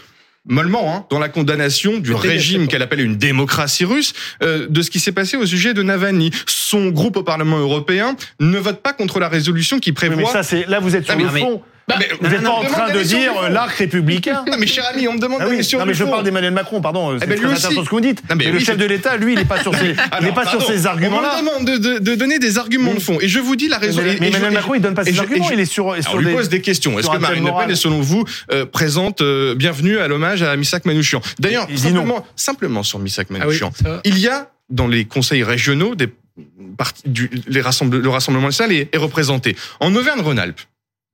mollement 0.46 0.94
hein, 0.94 1.06
dans 1.10 1.18
la 1.18 1.30
condamnation 1.30 1.98
du 1.98 2.12
régime 2.12 2.68
qu'elle 2.68 2.82
appelle 2.82 3.00
une 3.00 3.16
démocratie 3.16 3.86
russe 3.86 4.12
euh, 4.42 4.66
de 4.68 4.82
ce 4.82 4.90
qui 4.90 5.00
s'est 5.00 5.12
passé 5.12 5.36
au 5.38 5.46
sujet 5.46 5.72
de 5.72 5.82
Navalny. 5.82 6.30
Son 6.46 6.90
groupe 6.90 7.16
au 7.16 7.22
Parlement 7.22 7.58
européen 7.58 8.14
ne 8.40 8.58
vote 8.58 8.82
pas 8.82 8.92
contre 8.92 9.18
la 9.18 9.28
résolution 9.28 9.80
qui 9.80 9.92
prévoit 9.92 10.16
mais 10.16 10.26
ça, 10.26 10.42
c'est 10.42 10.66
là, 10.68 10.80
vous 10.80 10.94
êtes 10.94 11.04
sur 11.06 11.14
Ah, 11.14 11.16
mais- 11.16 11.24
le 11.24 11.28
fond. 11.30 11.62
Bah, 11.86 11.96
Vous 12.20 12.28
n'êtes 12.28 12.42
pas 12.42 12.48
en 12.50 12.62
train 12.64 12.92
de 12.94 13.02
dire 13.02 13.32
le 13.48 13.52
l'arc 13.52 13.72
républicain. 13.76 14.42
Non, 14.50 14.56
mais 14.58 14.66
cher 14.66 14.84
ami, 14.92 15.06
on 15.06 15.12
me 15.14 15.18
demande 15.18 15.40
Ah 15.42 15.46
oui, 15.48 15.58
non, 15.72 15.78
le 15.80 15.84
mais 15.84 15.92
je 15.94 16.04
fond. 16.04 16.10
parle 16.10 16.24
d'Emmanuel 16.24 16.52
Macron, 16.54 16.80
pardon. 16.80 17.18
C'est 17.18 17.24
Eh 17.24 17.28
ben, 17.28 17.36
très 17.38 17.46
intéressant 17.52 17.82
ce 17.84 17.88
que 17.88 17.94
vous 17.94 18.00
dites. 18.00 18.22
Non, 18.30 18.36
mais 18.36 18.44
mais 18.46 18.52
le 18.52 18.58
oui, 18.58 18.64
chef 18.64 18.76
c'est- 18.76 18.80
de 18.80 18.86
l'État, 18.86 19.16
lui, 19.18 19.34
il 19.34 19.38
n'est 19.38 19.44
pas 19.44 19.60
sur 19.60 19.74
ces, 19.78 19.94
il 20.20 20.24
n'est 20.24 20.32
pas 20.32 20.46
sur 20.46 20.64
ces 20.66 20.86
arguments-là. 20.86 21.36
On 21.38 21.42
me 21.42 21.48
demande 21.48 21.64
de, 21.66 21.76
de- 21.76 21.98
de 21.98 22.14
donner 22.14 22.38
des 22.38 22.56
arguments 22.56 22.94
de 22.94 23.00
fond. 23.00 23.18
Et 23.20 23.28
je 23.28 23.38
vous 23.38 23.54
dis 23.54 23.68
la 23.68 23.76
raison. 23.78 24.00
Mais, 24.02 24.16
mais 24.18 24.26
je- 24.32 24.36
Emmanuel 24.38 24.52
et- 24.52 24.54
Macron, 24.54 24.74
il 24.74 24.80
donne 24.80 24.94
pas 24.94 25.04
ses 25.04 25.12
je- 25.12 25.20
arguments. 25.20 25.46
je- 25.48 25.52
Il 25.54 25.60
est 25.60 25.64
sur, 25.66 25.92
Alors, 25.92 26.02
sur 26.02 26.14
on 26.14 26.18
lui 26.18 26.26
des. 26.26 26.32
pose 26.32 26.48
des 26.48 26.60
questions. 26.62 26.98
Est-ce 26.98 27.08
que 27.10 27.18
Marine 27.18 27.44
Le. 27.44 27.52
Pen 27.52 27.70
est, 27.70 27.74
selon 27.74 28.00
vous, 28.00 28.24
euh, 28.50 28.64
présente 28.64 29.20
euh, 29.20 29.54
bienvenue 29.54 29.98
à 29.98 30.08
l'hommage 30.08 30.42
à 30.42 30.56
Misak 30.56 30.86
Manouchian? 30.86 31.20
D'ailleurs, 31.38 31.68
simplement, 31.76 32.26
simplement 32.34 32.82
sur 32.82 32.98
Misak 32.98 33.26
Ah 33.28 33.32
oui, 33.34 33.38
Manouchian, 33.40 33.72
il 34.04 34.18
y 34.18 34.28
a 34.28 34.48
dans 34.70 34.86
les 34.88 35.04
conseils 35.04 35.42
régionaux 35.44 35.94
des 35.94 36.08
du 37.06 37.30
les 37.46 37.60
rassemble, 37.60 37.98
le 38.00 38.08
Rassemblement 38.08 38.48
national 38.48 38.72
est, 38.74 38.88
est 38.92 38.98
représenté. 38.98 39.54
En 39.78 39.94
Auvergne-Rhône-Alpes, 39.94 40.60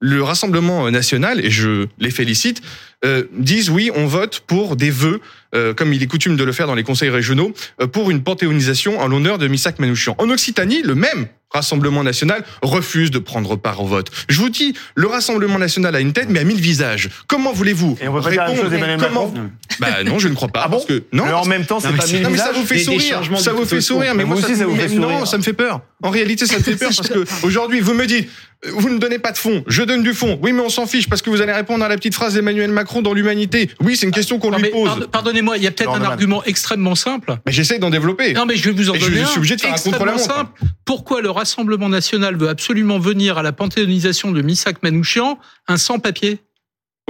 le 0.01 0.23
Rassemblement 0.23 0.89
national, 0.91 1.45
et 1.45 1.51
je 1.51 1.85
les 1.99 2.11
félicite, 2.11 2.61
euh, 3.05 3.23
disent 3.37 3.69
oui, 3.69 3.91
on 3.95 4.07
vote 4.07 4.41
pour 4.47 4.75
des 4.75 4.89
vœux, 4.89 5.21
euh, 5.55 5.73
comme 5.73 5.93
il 5.93 6.01
est 6.03 6.07
coutume 6.07 6.35
de 6.35 6.43
le 6.43 6.51
faire 6.51 6.67
dans 6.67 6.75
les 6.75 6.83
conseils 6.83 7.09
régionaux, 7.09 7.53
euh, 7.81 7.87
pour 7.87 8.11
une 8.11 8.23
panthéonisation 8.23 8.99
en 8.99 9.07
l'honneur 9.07 9.37
de 9.37 9.47
Misak 9.47 9.79
Manouchian. 9.79 10.15
En 10.17 10.29
Occitanie, 10.29 10.81
le 10.83 10.95
même 10.95 11.27
Rassemblement 11.53 12.01
national 12.03 12.45
refuse 12.61 13.11
de 13.11 13.19
prendre 13.19 13.57
part 13.57 13.81
au 13.81 13.85
vote. 13.85 14.09
Je 14.29 14.39
vous 14.39 14.49
dis, 14.49 14.73
le 14.95 15.07
Rassemblement 15.07 15.59
national 15.59 15.93
a 15.95 15.99
une 15.99 16.13
tête, 16.13 16.27
mais 16.29 16.39
a 16.39 16.45
mille 16.45 16.61
visages. 16.61 17.09
Comment 17.27 17.51
voulez-vous 17.51 17.97
Et 18.01 18.07
on 18.07 18.13
peut 18.13 18.21
pas 18.21 18.31
dire 18.31 18.41
la 18.43 18.47
même 18.51 18.61
chose 18.61 18.69
d'Emmanuel 18.69 18.99
comment... 19.01 19.27
Macron 19.27 19.49
Bah 19.81 20.03
non, 20.05 20.17
je 20.17 20.29
ne 20.29 20.33
crois 20.33 20.47
pas. 20.47 20.61
Ah 20.63 20.67
bon 20.69 20.77
parce 20.77 20.85
que 20.85 21.03
non, 21.11 21.25
Mais 21.25 21.33
en 21.33 21.43
même 21.45 21.65
temps, 21.65 21.81
c'est 21.81 21.91
pas 21.93 22.05
mille 22.07 22.21
non, 22.21 22.29
mais 22.29 22.37
ça 22.37 22.51
visages. 22.51 22.61
vous 22.61 22.65
fait 22.65 22.75
Des- 22.75 22.83
sourire. 22.85 23.21
Ça 23.39 23.51
vous 23.51 23.65
fait 23.65 23.81
sourire. 23.81 24.15
Mais 24.15 24.23
moi 24.23 24.37
aussi, 24.37 24.55
ça 24.55 24.65
vous 24.65 24.75
fait 24.77 24.87
mais 24.87 24.95
Non, 24.95 25.09
sourire. 25.09 25.27
ça 25.27 25.37
me 25.37 25.43
fait 25.43 25.51
peur. 25.51 25.81
En 26.01 26.09
réalité, 26.09 26.45
ça 26.45 26.57
me 26.57 26.63
fait 26.63 26.77
peur 26.77 26.91
parce 26.95 27.09
que 27.09 27.25
aujourd'hui, 27.45 27.81
vous 27.81 27.93
me 27.95 28.05
dites, 28.05 28.29
vous 28.73 28.89
ne 28.89 28.99
donnez 28.99 29.17
pas 29.19 29.31
de 29.31 29.37
fond. 29.37 29.63
Je 29.67 29.81
donne 29.83 30.03
du 30.03 30.13
fond. 30.13 30.37
Oui, 30.41 30.53
mais 30.53 30.61
on 30.61 30.69
s'en 30.69 30.85
fiche 30.85 31.09
parce 31.09 31.21
que 31.21 31.29
vous 31.29 31.41
allez 31.41 31.51
répondre 31.51 31.83
à 31.83 31.87
la 31.89 31.95
petite 31.95 32.13
phrase 32.13 32.35
d'Emmanuel 32.35 32.69
Macron 32.71 33.01
dans 33.01 33.13
l'humanité. 33.13 33.69
Oui, 33.81 33.95
c'est 33.95 34.05
une 34.05 34.11
question 34.11 34.37
qu'on 34.39 34.51
lui 34.55 34.69
pose. 34.69 34.87
pardon- 34.89 35.07
Pardonnez-moi, 35.11 35.57
il 35.57 35.63
y 35.63 35.67
a 35.67 35.71
peut-être 35.71 35.91
un 35.93 36.01
argument 36.03 36.43
extrêmement 36.43 36.95
simple. 36.95 37.37
Mais 37.45 37.51
j'essaie 37.51 37.79
d'en 37.79 37.89
développer. 37.89 38.33
Non, 38.33 38.45
mais 38.45 38.55
je 38.55 38.63
vais 38.69 38.71
vous 38.71 38.89
en 38.89 38.93
je- 38.93 38.99
donner 38.99 39.17
je 39.17 39.23
un. 39.23 39.27
suis 39.27 39.37
obligé 39.39 39.55
de 39.55 39.61
faire 39.61 39.73
un 39.73 40.17
simple. 40.17 40.51
Pourquoi 40.85 41.21
le 41.21 41.29
Rassemblement 41.31 41.89
national 41.89 42.35
veut 42.37 42.49
absolument 42.49 42.99
venir 42.99 43.37
à 43.37 43.43
la 43.43 43.51
panthéonisation 43.51 44.31
de 44.31 44.41
Missak 44.41 44.83
Manouchian 44.83 45.39
un 45.67 45.77
sans-papier? 45.77 46.39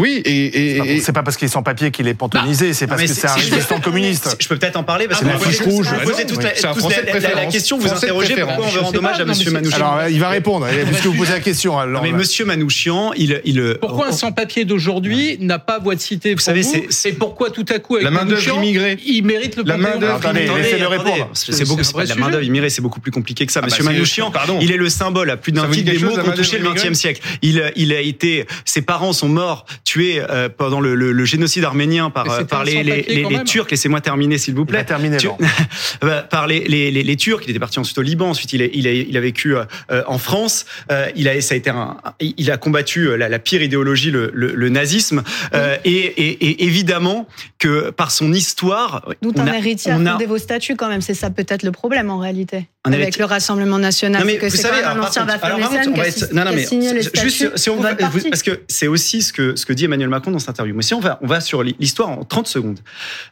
Oui, 0.01 0.22
et, 0.25 0.96
et 0.96 1.00
c'est 1.00 1.13
pas, 1.13 1.22
parce 1.22 1.38
qu'il 1.38 1.46
est 1.46 1.51
sans 1.51 1.62
papier 1.62 1.91
qu'il 1.91 2.08
est 2.08 2.15
pantonisé, 2.15 2.70
bah, 2.70 2.74
c'est 2.74 2.88
parce 2.88 3.01
que 3.03 3.08
c'est 3.08 3.27
un 3.27 3.34
résistant 3.34 3.79
communiste. 3.79 4.36
Je 4.39 4.48
peux 4.48 4.58
peut-être 4.58 4.77
en 4.77 4.84
parler 4.84 5.08
parce 5.08 5.22
que 5.22 5.25
vous 5.25 5.84
posez 6.03 6.25
bah 7.05 7.12
toute 7.12 7.24
la 7.24 7.46
question, 7.46 7.77
vous 7.77 7.88
interrogez 7.88 8.36
pourquoi 8.36 8.65
on 8.65 8.70
veut 8.70 8.79
rendre 8.79 9.00
hommage 9.00 9.20
à 9.20 9.25
Monsieur 9.25 9.51
Manouchian. 9.51 9.77
Alors 9.77 10.10
il 10.10 10.20
va 10.20 10.29
répondre 10.29 10.67
puisque 10.88 11.05
vous 11.05 11.13
posez 11.13 11.34
la 11.34 11.39
question. 11.39 11.75
Mais 12.01 12.12
Monsieur 12.12 12.46
Manouchian, 12.46 13.12
il 13.15 13.41
pourquoi 13.79 14.05
oh, 14.05 14.10
oh. 14.10 14.13
un 14.13 14.17
sans-papier 14.17 14.65
d'aujourd'hui 14.65 15.38
n'a 15.39 15.60
pas 15.60 15.79
voix 15.79 15.96
de 15.96 16.01
cité 16.01 16.34
Vous 16.34 16.41
savez, 16.41 16.63
c'est 16.63 17.13
pourquoi 17.13 17.51
tout 17.51 17.65
à 17.70 17.79
coup 17.79 17.96
avec 17.96 18.05
la 18.05 18.12
main 18.12 18.25
d'œuvre 18.25 18.55
immigrée, 18.55 18.98
il 19.05 19.24
mérite 19.24 19.55
le 19.55 19.63
la 19.63 19.77
main 19.77 19.98
d'œuvre. 19.98 20.31
Laissez-le 20.34 20.88
répondre. 20.88 21.29
C'est 21.34 21.67
beaucoup 21.67 21.81
la 22.00 22.15
main 22.15 22.29
d'œuvre 22.29 22.43
immigrée, 22.43 22.70
c'est 22.70 22.81
beaucoup 22.81 23.00
plus 23.00 23.12
compliqué 23.12 23.46
que 23.46 23.51
ça. 23.51 23.60
Ah 23.60 23.67
bah 23.67 23.67
Monsieur 23.67 23.84
Manouchian, 23.84 24.34
il 24.62 24.72
est 24.72 24.77
le 24.77 24.89
symbole 24.89 25.29
à 25.29 25.38
plus 25.38 25.51
d'un 25.51 25.67
titre 25.70 25.91
des 25.91 26.00
mots 26.00 26.15
qu'ont 26.15 26.31
touché 26.31 26.58
le 26.58 26.70
XXe 26.72 26.98
siècle. 26.98 27.22
Il 27.41 27.93
a 27.93 28.01
été, 28.01 28.46
ses 28.65 28.81
parents 28.81 29.13
sont 29.13 29.29
morts 29.29 29.65
Tué 29.91 30.21
euh, 30.21 30.48
pendant 30.48 30.79
le, 30.79 31.25
génocide 31.25 31.65
arménien 31.65 32.10
par, 32.10 32.25
euh, 32.31 32.63
les, 32.63 33.43
Turcs. 33.43 33.67
Laissez-moi 33.69 34.00
terminer, 34.00 34.38
s'il 34.38 34.55
vous 34.55 34.63
plaît. 34.63 34.86
Terminé, 34.86 35.17
tu... 35.17 35.27
Bah, 36.01 36.21
par 36.21 36.48
les, 36.48 37.15
Turcs. 37.17 37.41
Il 37.43 37.50
était 37.50 37.60
parti 37.60 37.77
ensuite 37.77 37.98
au 37.98 38.01
Liban. 38.01 38.29
Ensuite, 38.29 38.53
il 38.53 39.17
a, 39.17 39.19
vécu 39.19 39.53
euh, 39.53 39.65
en 40.07 40.17
France. 40.17 40.65
il 41.17 41.27
a, 41.27 42.57
combattu 42.57 43.17
la, 43.17 43.39
pire 43.39 43.62
idéologie, 43.62 44.12
le, 44.12 44.69
nazisme. 44.69 45.24
Et, 45.83 46.63
évidemment 46.63 47.27
que 47.60 47.89
par 47.89 48.12
son 48.12 48.31
histoire, 48.31 49.05
dont 49.21 49.33
on 49.36 49.41
un 49.41 49.48
a, 49.48 49.57
héritier 49.57 49.91
on 49.93 50.05
a... 50.05 50.15
des 50.15 50.25
vos 50.25 50.38
statuts 50.38 50.77
quand 50.77 50.88
même. 50.88 51.01
C'est 51.01 51.13
ça 51.13 51.29
peut-être 51.31 51.63
le 51.63 51.74
problème 51.74 52.10
en 52.10 52.17
réalité 52.17 52.69
avec 52.84 53.18
le 53.18 53.26
Rassemblement 53.26 53.78
national. 53.78 54.24
Mais 54.26 54.38
que 54.38 54.48
vous 54.48 54.56
savez, 54.56 54.82
alors, 54.82 55.06
contre, 55.06 55.20
alors, 55.42 55.60
on 55.60 55.68
va 55.68 55.86
non, 56.34 56.46
non, 56.46 56.52
mais 56.54 56.66
juste 57.22 57.58
si 57.58 57.70
on 57.70 57.80
va... 57.80 57.96
parce 57.96 58.44
que 58.44 58.62
c'est 58.68 58.88
aussi 58.88 59.22
ce 59.22 59.32
que 59.34 59.56
ce 59.56 59.66
que 59.66 59.74
dit 59.74 59.86
Emmanuel 59.86 60.10
Macron 60.10 60.32
dans 60.32 60.40
cette 60.40 60.50
interview. 60.50 60.76
Mais 60.76 60.82
si 60.82 60.94
on 60.94 61.00
va 61.00 61.20
on 61.22 61.28
va 61.28 61.42
sur 61.42 61.64
l'histoire 61.64 62.10
en 62.10 62.24
30 62.24 62.48
secondes. 62.48 62.80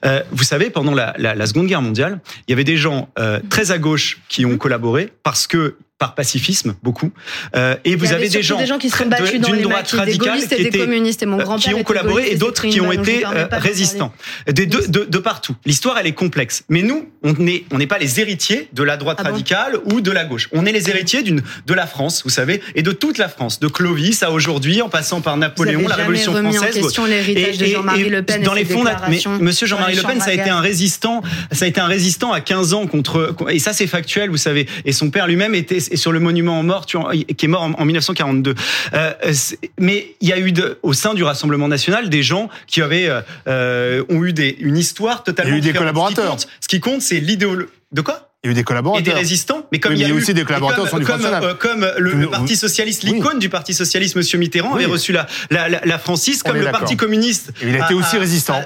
Euh, 0.06 0.22
vous 0.32 0.44
savez, 0.44 0.70
pendant 0.70 0.94
la, 0.94 1.16
la, 1.18 1.48
Seconde 1.48 1.68
Guerre 1.68 1.82
mondiale, 1.82 2.20
il 2.48 2.52
y 2.52 2.54
avait 2.54 2.64
des 2.64 2.78
gens 2.78 3.10
euh, 3.18 3.40
très 3.50 3.72
à 3.72 3.78
gauche 3.78 4.20
qui 4.30 4.46
ont 4.46 4.58
collaboré 4.58 5.12
parce 5.24 5.48
que 5.48 5.78
par 6.00 6.16
pacifisme 6.16 6.76
beaucoup. 6.82 7.12
Euh, 7.58 7.76
et 7.84 7.98
vous 7.98 8.14
avez 8.14 8.30
des 8.30 8.42
gens, 8.42 8.58
des 8.58 8.78
qui 8.80 8.90
sont 8.90 9.06
battus 9.06 9.34
de, 9.34 9.46
dans 9.46 9.52
les 9.52 9.62
droite 9.62 9.92
radicale 9.92 10.40
des 10.40 10.48
qui, 10.48 10.54
étaient, 10.54 10.70
des 10.70 10.80
communistes, 10.80 11.22
et 11.24 11.26
mon 11.26 11.40
euh, 11.40 11.44
grand 11.44 11.58
qui 11.58 11.74
ont 11.74 11.84
collaboré 11.84 12.32
et 12.32 12.38
d'autres 12.38 12.66
qui 12.68 12.80
ont 12.80 12.92
été 12.94 13.26
euh, 13.26 13.48
résistants. 13.52 14.14
de, 14.48 15.18
partout. 15.18 15.58
L'histoire 15.66 15.98
elle 15.98 16.08
est 16.08 16.14
complexe. 16.14 16.64
Mais 16.70 16.84
nous 16.84 17.10
on 17.22 17.34
n'est 17.34 17.66
on 17.72 17.78
n'est 17.78 17.88
pas 17.88 17.98
les 17.98 18.22
héritiers 18.22 18.70
de 18.72 18.82
la 18.82 18.96
droite 18.96 19.18
ah 19.20 19.24
radicale 19.24 19.78
ou 19.92 20.00
de 20.00 20.10
la 20.10 20.24
gauche. 20.24 20.48
On 20.54 20.66
est 20.66 20.72
les 20.72 20.88
ah 20.88 20.92
héritiers 20.92 21.22
d'une 21.22 21.42
de 21.68 21.74
la 21.74 21.86
France 21.86 22.24
vous 22.24 22.30
savez 22.30 22.62
et 22.76 22.82
de 22.82 22.94
toute 22.94 23.18
la 23.18 23.28
France. 23.28 23.60
De 23.60 23.68
Clovis 23.68 24.24
à 24.24 24.32
aujourd'hui 24.32 24.82
en 24.82 24.88
passant 24.88 25.20
par 25.20 25.36
Napoléon 25.36 25.86
la 25.86 25.96
Révolution 25.96 26.32
française 26.32 26.78
en 26.78 26.82
question 26.82 27.06
l'héritage 27.06 27.58
de 27.58 27.66
Jean-Marie 27.66 28.10
Le 28.10 28.24
Pen 28.24 28.42
dans 28.44 28.54
les 28.54 28.64
fondations 28.64 29.38
Monsieur 29.42 29.68
Jean-Marie 29.68 29.96
Le 29.96 30.04
Pen 30.04 30.22
ça 30.22 30.30
a 30.30 30.34
été 30.34 30.50
un 30.50 30.62
résistant 30.62 31.22
ça 31.52 31.66
a 31.66 31.68
été 31.68 31.82
un 31.82 31.88
résistant 31.88 32.32
à 32.32 32.40
15 32.40 32.74
ans 32.74 32.88
contre 32.88 33.36
et 33.50 33.60
ça 33.60 33.74
c'est 33.74 33.88
factuel 33.88 34.30
vous 34.30 34.38
savez. 34.38 34.66
Et 34.86 34.94
son 34.94 35.10
père 35.10 35.28
lui-même 35.28 35.56
était 35.56 35.89
et 35.92 35.98
sur 35.98 36.12
le 36.12 36.20
monument 36.20 36.60
en 36.60 36.64
mort, 36.64 36.86
tu, 36.86 36.98
qui 37.38 37.46
est 37.46 37.50
mort 37.50 37.64
en, 37.78 37.86
1942. 37.86 38.56
Euh, 38.94 39.14
mais 39.80 40.16
il 40.22 40.30
y 40.30 40.34
a 40.34 40.40
eu 40.40 40.54
au 40.84 40.94
sein 40.94 41.14
du 41.14 41.24
Rassemblement 41.24 41.68
national 41.68 42.10
des 42.10 42.24
gens 42.24 42.50
qui 42.68 42.82
avaient 42.82 43.10
euh, 43.10 43.22
euh, 43.48 44.04
ont 44.10 44.24
eu 44.24 44.34
une 44.60 44.78
histoire 44.78 45.24
totalement. 45.24 45.56
Il 45.56 45.64
y 45.64 45.68
a 45.68 45.70
eu 45.70 45.74
des 45.74 45.78
collaborateurs. 45.78 46.38
Ce 46.60 46.68
qui 46.68 46.80
compte, 46.80 47.02
c'est 47.02 47.20
l'idéologie. 47.20 47.70
De 47.92 48.02
quoi? 48.02 48.29
Il 48.42 48.48
y 48.48 48.50
a 48.50 48.52
eu 48.52 48.56
des 48.56 48.64
collaborateurs. 48.64 49.02
Et 49.02 49.04
des 49.04 49.12
résistants. 49.12 49.68
Mais 49.74 49.82
comme 49.82 49.92
oui, 49.92 49.98
mais 49.98 50.06
il 50.06 50.08
y 50.08 50.12
a, 50.12 50.16
eu 50.16 50.18
aussi 50.18 50.34
des 50.34 50.46
collaborateurs 50.46 50.90
comme, 50.90 50.92
sont 50.92 50.98
du 51.00 51.06
comme, 51.06 51.26
euh, 51.26 51.54
comme 51.56 51.84
euh, 51.84 51.92
le, 51.98 52.14
le, 52.14 52.30
Parti 52.30 52.56
socialiste, 52.56 53.04
l'icône 53.04 53.38
du 53.38 53.50
Parti 53.50 53.74
socialiste, 53.74 54.16
Monsieur 54.16 54.38
Mitterrand, 54.38 54.76
avait 54.76 54.86
reçu 54.86 55.12
la, 55.12 55.28
la, 55.50 55.68
la, 55.68 55.82
la 55.84 56.00
Francis, 56.00 56.42
comme 56.42 56.56
le 56.56 56.72
Parti 56.72 56.96
communiste. 56.96 57.52
Il 57.62 57.76
a 57.76 57.84
été 57.84 57.94
aussi 57.94 58.18
résistant. 58.18 58.62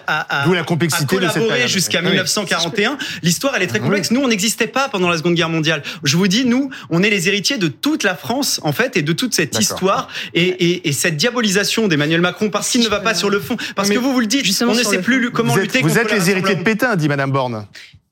D'où 0.46 0.54
la 0.54 0.64
complexité 0.64 1.18
de 1.18 1.28
cette 1.28 1.48
période. 1.48 1.68
jusqu'à 1.68 2.04
1941. 2.04 3.00
L'histoire, 3.24 3.56
elle 3.56 3.64
est 3.64 3.68
très 3.68 3.80
complexe. 3.80 4.12
Nous, 4.12 4.22
on 4.22 4.28
n'existait 4.28 4.68
pas 4.68 4.90
pendant 4.90 5.10
la 5.10 5.18
Seconde 5.18 5.34
Guerre 5.34 5.50
mondiale. 5.50 5.82
Je 6.04 6.18
vous 6.18 6.28
dis, 6.28 6.46
nous, 6.46 6.70
on 6.92 7.02
est 7.02 7.10
les 7.10 7.28
héritiers 7.28 7.58
de 7.58 7.68
toute 7.68 8.04
la 8.04 8.14
France, 8.14 8.60
en 8.64 8.74
fait, 8.74 8.96
et 8.96 9.02
de 9.02 9.12
toute 9.12 9.34
cette 9.34 9.60
histoire 9.60 10.08
et, 10.36 10.44
et, 10.44 10.88
et 10.88 10.92
cette 10.92 11.18
diabolisation 11.18 11.88
d'Emmanuel 11.88 12.22
Macron 12.22 12.52
parce 12.52 12.70
qu'il 12.70 12.82
ne 12.82 12.90
va 12.90 13.00
pas 13.00 13.16
sur 13.16 13.32
le 13.32 13.40
fond. 13.40 13.58
Parce 13.76 13.90
que 13.90 13.98
vous 13.98 14.14
vous 14.14 14.20
le 14.20 14.28
dites, 14.28 14.46
on 14.62 14.76
ne 14.76 14.84
sait 14.84 15.02
plus 15.02 15.32
comment 15.32 15.56
lutter 15.56 15.82
contre. 15.82 15.94
Vous 15.94 16.00
êtes 16.00 16.12
les 16.12 16.30
héritiers 16.30 16.56
de 16.56 16.64
Pétain, 16.64 16.96
dit 16.96 17.08
Madame 17.08 17.32
Borne. 17.32 17.66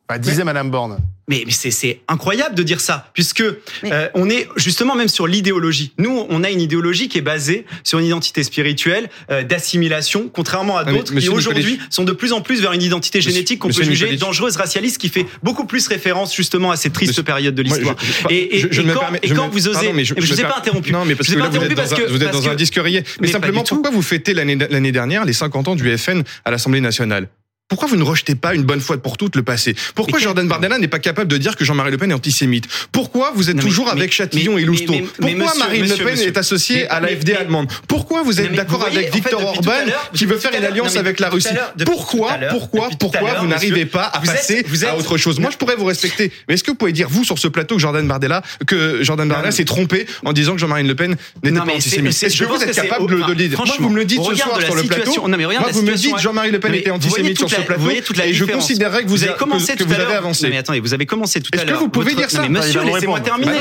Bah, 0.10 0.18
disait 0.18 0.40
mais, 0.40 0.46
Madame 0.46 0.72
Borne. 0.72 1.00
Mais, 1.30 1.44
mais 1.46 1.52
c'est 1.54 2.02
incroyable 2.10 2.56
de 2.56 2.64
dire 2.64 2.82
ça, 2.82 3.10
puisque 3.14 3.42
euh, 3.42 4.10
on 4.16 4.30
est 4.30 4.50
justement 4.58 4.96
même 4.96 5.08
sur 5.08 5.28
l'idéologie. 5.28 5.94
Nous, 5.98 6.26
on 6.30 6.44
a 6.44 6.50
une 6.50 6.60
idéologie 6.60 7.08
qui 7.08 7.20
est 7.20 7.22
basée 7.22 7.66
sur 7.86 8.00
une 8.00 8.06
identité 8.06 8.44
spirituelle, 8.44 9.10
euh, 9.30 9.44
d'assimilation, 9.44 10.30
contrairement 10.34 10.78
à 10.78 10.84
ah, 10.86 10.92
d'autres 10.92 11.16
qui 11.16 11.30
aujourd'hui 11.30 11.80
sont 11.90 12.04
de 12.04 12.12
plus 12.12 12.34
en 12.34 12.42
plus 12.42 12.62
vers 12.62 12.74
une 12.74 12.82
identité 12.82 13.22
génétique 13.22 13.60
qu'on 13.60 13.70
peut 13.70 13.84
juger 13.84 14.18
dangereuse, 14.18 14.58
racialiste, 14.58 14.98
qui 14.98 15.08
fait 15.08 15.26
beaucoup 15.42 15.66
plus 15.66 15.88
référence 15.88 16.36
justement 16.36 16.72
à 16.72 16.76
ces 16.76 16.90
tristes 16.90 17.22
périodes 17.22 17.56
de 17.56 17.62
l'histoire. 17.62 17.96
Et, 18.30 18.58
et, 18.58 18.60
je, 18.60 18.82
et 18.82 18.86
quand, 18.88 19.00
permets, 19.00 19.20
et 19.24 19.30
quand 19.30 19.48
vous 19.48 19.70
osez, 19.70 19.86
pardon, 19.86 20.04
je, 20.04 20.14
ne 20.14 20.20
vous 20.20 20.42
ai 20.42 20.44
pas 20.44 20.58
interrompu. 20.58 20.92
Non, 20.92 21.06
mais 21.06 21.16
parce, 21.16 21.30
que, 21.30 21.36
vous, 21.36 21.46
êtes 21.46 21.76
parce 21.76 21.94
que, 21.94 22.12
vous 22.12 22.22
êtes 22.22 22.32
dans 22.32 22.50
un 22.50 22.56
disque 22.56 22.78
Mais 23.22 23.28
simplement, 23.28 23.64
pourquoi 23.64 23.92
vous 23.92 24.02
fêtez 24.02 24.34
l'année 24.34 24.92
dernière 24.92 25.24
les 25.24 25.34
50 25.34 25.70
ans 25.70 25.76
du 25.76 25.98
FN 25.98 26.24
à 26.44 26.52
l'Assemblée 26.52 26.82
nationale? 26.82 27.30
pourquoi 27.72 27.88
vous 27.88 27.96
ne 27.96 28.04
rejetez 28.04 28.36
pas 28.36 28.54
une 28.54 28.64
bonne 28.64 28.82
fois 28.82 28.98
pour 28.98 29.16
toutes 29.16 29.38
le 29.38 29.44
passé? 29.44 29.74
Pourquoi 29.96 30.20
Jordan 30.20 30.46
Bardella 30.46 30.78
n'est 30.78 30.90
pas 30.90 31.00
capable 31.00 31.30
de 31.30 31.38
dire 31.38 31.56
que 31.56 31.64
Jean-Marie 31.64 31.92
Le 31.92 31.98
Pen 31.98 32.12
est 32.12 32.14
antisémite? 32.14 32.66
Pourquoi 32.92 33.32
vous 33.34 33.50
êtes 33.50 33.62
toujours 33.62 33.88
avec 33.88 34.12
Châtillon 34.12 34.58
et 34.58 34.66
Lousteau? 34.66 34.94
Pourquoi 35.22 35.54
Marine 35.58 35.88
Le 35.88 36.04
Pen 36.04 36.20
est 36.20 36.38
associée 36.38 36.86
à 36.90 37.00
l'AFD 37.00 37.30
allemande 37.32 37.72
Pourquoi 37.88 38.24
vous 38.24 38.42
êtes 38.42 38.52
d'accord 38.52 38.86
avec 38.86 39.14
Victor 39.14 39.42
Orban 39.42 39.72
qui 40.14 40.26
veut 40.26 40.38
faire 40.38 40.52
une 40.54 40.66
alliance 40.66 40.98
avec 40.98 41.22
la 41.22 41.30
Russie? 41.30 41.48
Pourquoi, 41.86 42.34
pourquoi, 42.50 42.90
pourquoi 43.00 43.36
vous 43.36 43.48
n'arrivez 43.48 43.86
pas 43.86 44.12
à 44.14 44.20
passer 44.20 44.66
à 44.86 44.98
autre 44.98 45.16
chose? 45.16 45.40
Moi, 45.40 45.50
je 45.50 45.56
pourrais 45.56 45.78
vous 45.78 45.86
respecter, 45.86 46.30
mais 46.50 46.56
est-ce 46.56 46.66
que 46.66 46.72
vous 46.72 46.78
pouvez 46.78 46.92
dire 46.92 47.08
vous 47.08 47.24
sur 47.24 47.40
ce 47.40 47.48
plateau 47.48 47.76
que 47.76 47.82
Jordan 47.82 48.06
Bardella, 48.06 48.42
que 48.68 49.02
Jordan 49.02 49.30
Bardella 49.30 49.54
s'est 49.54 49.64
trompé 49.64 50.08
en 50.26 50.34
disant 50.34 50.56
que 50.56 50.60
Jean-Marie 50.60 50.84
Le 50.84 50.96
Pen 50.96 51.16
n'était 51.42 51.56
pas 51.56 51.74
antisémite 51.74 52.22
Est-ce 52.22 52.38
que 52.38 52.44
vous 52.44 52.62
êtes 52.62 52.76
capable 52.76 53.08
de 53.10 53.16
le 53.16 53.36
dire 53.36 53.64
Moi, 53.66 53.76
vous 53.80 53.90
me 53.90 53.96
le 53.96 54.04
dites 54.04 54.22
ce 54.22 54.36
soir 54.36 54.62
sur 54.62 54.76
le 54.76 54.84
plateau. 54.84 55.26
Moi, 55.26 55.70
vous 55.72 55.84
me 55.84 55.96
dites 55.96 56.20
Jean-Marie 56.20 56.52
Le 56.52 56.60
Pen 56.60 56.74
était 56.74 56.92
antisémite 56.92 57.38
sur 57.38 57.50
ce 57.50 57.61
vous 57.70 57.84
voyez 57.84 58.02
toute 58.02 58.18
la 58.18 58.28
différence. 58.28 58.52
Je 58.52 58.56
considérerais 58.56 59.04
que 59.04 59.10
vous, 59.10 59.24
avez 59.24 59.34
commencé 59.34 59.76
tout 59.76 59.88
à 59.92 59.98
l'heure. 59.98 60.32
Mais 60.44 60.58
attendez, 60.58 60.80
vous 60.80 60.94
avez 60.94 61.06
commencé 61.06 61.42
tout 61.42 61.52
à 61.54 61.58
l'heure. 61.58 61.66
Est-ce 61.66 61.74
que 61.74 61.80
vous 61.80 61.90
pouvez 61.90 62.16
dire 62.16 62.30
ça 62.30 62.48
Monsieur, 62.48 62.84
laissez-moi 62.84 63.20
terminer. 63.20 63.52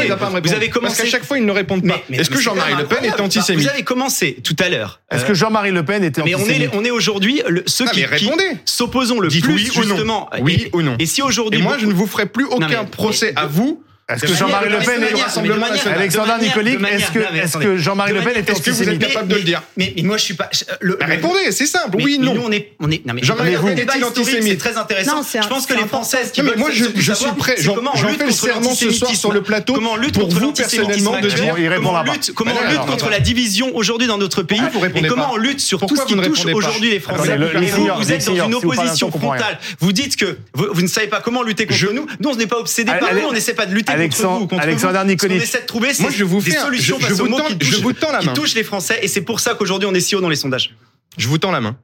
Vous 0.42 0.52
avez 0.52 0.68
commencé. 0.70 0.96
Parce 0.96 1.02
qu'à 1.02 1.06
chaque 1.18 1.24
fois, 1.24 1.38
ils 1.38 1.46
ne 1.46 1.52
répondent 1.52 1.86
pas. 1.86 2.00
Est-ce 2.10 2.30
que 2.30 2.40
Jean-Marie 2.40 2.74
Le 2.76 2.86
Pen 2.86 3.04
est 3.04 3.20
antisémite 3.20 3.62
Vous 3.62 3.70
avez 3.70 3.82
commencé 3.82 4.38
tout 4.42 4.56
à 4.58 4.68
l'heure. 4.68 5.00
Est-ce 5.10 5.24
que 5.24 5.34
Jean-Marie 5.34 5.72
Le 5.72 5.84
Pen 5.84 6.04
était 6.04 6.22
antisémite 6.22 6.72
Mais 6.72 6.78
on 6.78 6.84
est 6.84 6.90
aujourd'hui 6.90 7.42
ceux 7.66 7.86
qui 7.86 8.04
s'opposons 8.64 9.20
le 9.20 9.28
plus 9.28 9.58
justement. 9.58 10.28
Oui 10.40 10.68
ou 10.72 10.82
non. 10.82 10.96
Et 10.98 11.06
si 11.06 11.22
aujourd'hui, 11.22 11.62
moi, 11.62 11.76
je 11.78 11.86
ne 11.86 11.92
vous 11.92 12.06
ferai 12.06 12.26
plus 12.26 12.44
aucun 12.44 12.84
procès 12.84 13.32
à 13.36 13.46
vous 13.46 13.82
est-ce 14.14 14.26
que 14.26 14.34
Jean-Marie 14.34 14.70
Le 14.70 14.78
Pen 14.78 15.02
est 15.02 15.88
Alexandre 15.88 16.38
Nicolique 16.40 16.80
Est-ce 16.90 17.10
que, 17.10 17.18
est 17.18 17.62
que 17.62 17.76
Jean-Marie 17.76 18.12
Le 18.12 18.20
Pen 18.20 18.32
est 18.36 18.48
Est-ce 18.48 18.62
que 18.62 18.70
vous 18.70 18.88
êtes 18.88 18.98
capable 18.98 19.28
de 19.28 19.36
le 19.36 19.42
dire 19.42 19.62
mais, 19.76 19.94
moi 19.98 20.16
je 20.16 20.22
ne 20.22 20.26
suis 20.26 20.34
pas. 20.34 20.50
Répondez, 21.00 21.52
c'est 21.52 21.66
simple. 21.66 21.96
oui, 22.02 22.18
non. 22.18 22.34
On 22.42 22.52
est, 22.52 22.72
on 22.80 22.90
est. 22.90 23.02
Jean-Marie 23.22 23.52
Le 23.52 23.60
Pen 23.60 23.78
est 23.78 24.04
antisémite. 24.04 24.60
C'est 24.60 24.70
très 24.70 24.76
intéressant. 24.76 25.22
je 25.22 25.48
pense 25.48 25.66
que 25.66 25.74
les 25.74 25.86
Françaises 25.86 26.32
qui. 26.32 26.42
Non, 26.42 26.50
mais 26.50 26.56
moi 26.56 26.70
je, 26.72 27.12
suis 27.12 27.30
prêt. 27.36 27.56
J'en 27.58 27.76
fais 27.76 28.26
le 28.26 28.32
serment 28.32 28.74
ce 28.74 28.90
soir 28.90 29.14
sur 29.14 29.32
le 29.32 29.42
plateau. 29.42 29.74
Comment 29.74 29.96
lutte 29.96 30.18
pour 30.18 30.28
vous 30.28 30.52
personnellement 30.52 31.16
Comment 32.34 32.52
on 32.64 32.70
lutte 32.70 32.86
contre 32.86 33.10
la 33.10 33.20
division 33.20 33.74
aujourd'hui 33.74 34.06
dans 34.06 34.18
notre 34.18 34.42
pays 34.42 34.60
Et 34.94 35.06
comment 35.06 35.32
on 35.32 35.36
lutte 35.36 35.60
sur 35.60 35.80
tout 35.86 35.96
ce 35.96 36.04
qui 36.04 36.16
touche 36.16 36.46
aujourd'hui 36.46 36.90
les 36.90 37.00
Français 37.00 37.36
Vous 37.36 38.12
êtes 38.12 38.26
dans 38.26 38.46
une 38.46 38.54
opposition 38.54 39.10
frontale. 39.10 39.58
Vous 39.78 39.92
dites 39.92 40.16
que 40.16 40.38
vous 40.54 40.82
ne 40.82 40.88
savez 40.88 41.06
pas 41.06 41.20
comment 41.20 41.42
lutter 41.42 41.66
contre 41.66 41.92
nous. 41.92 42.06
Nous, 42.20 42.30
on 42.30 42.36
n'est 42.36 42.46
pas 42.46 42.58
obsédé 42.58 42.92
par 42.98 43.14
nous. 43.14 43.28
On 43.28 43.32
n'essaie 43.32 43.54
pas 43.54 43.66
de 43.66 43.74
lutter 43.74 43.92
Alexandre, 44.00 44.48
vous, 44.50 44.60
Alexandre 44.60 45.04
Nicolas. 45.04 45.34
Ce 45.34 45.38
on 45.38 45.42
essaie 45.42 45.60
de 45.62 45.66
trouver, 45.66 45.94
c'est 45.94 46.04
des 46.04 46.10
solutions 46.10 46.98
je, 46.98 47.06
face 47.06 47.16
je 47.60 47.82
vous 47.82 47.92
tends 47.92 48.12
la 48.12 48.18
qui 48.20 48.32
touchent 48.32 48.54
les 48.54 48.64
Français. 48.64 48.98
Et 49.02 49.08
c'est 49.08 49.22
pour 49.22 49.40
ça 49.40 49.54
qu'aujourd'hui, 49.54 49.88
on 49.88 49.94
est 49.94 50.00
si 50.00 50.16
haut 50.16 50.20
dans 50.20 50.28
les 50.28 50.36
sondages. 50.36 50.74
Je 51.16 51.28
vous 51.28 51.38
tends 51.38 51.50
la 51.50 51.60
main. 51.60 51.76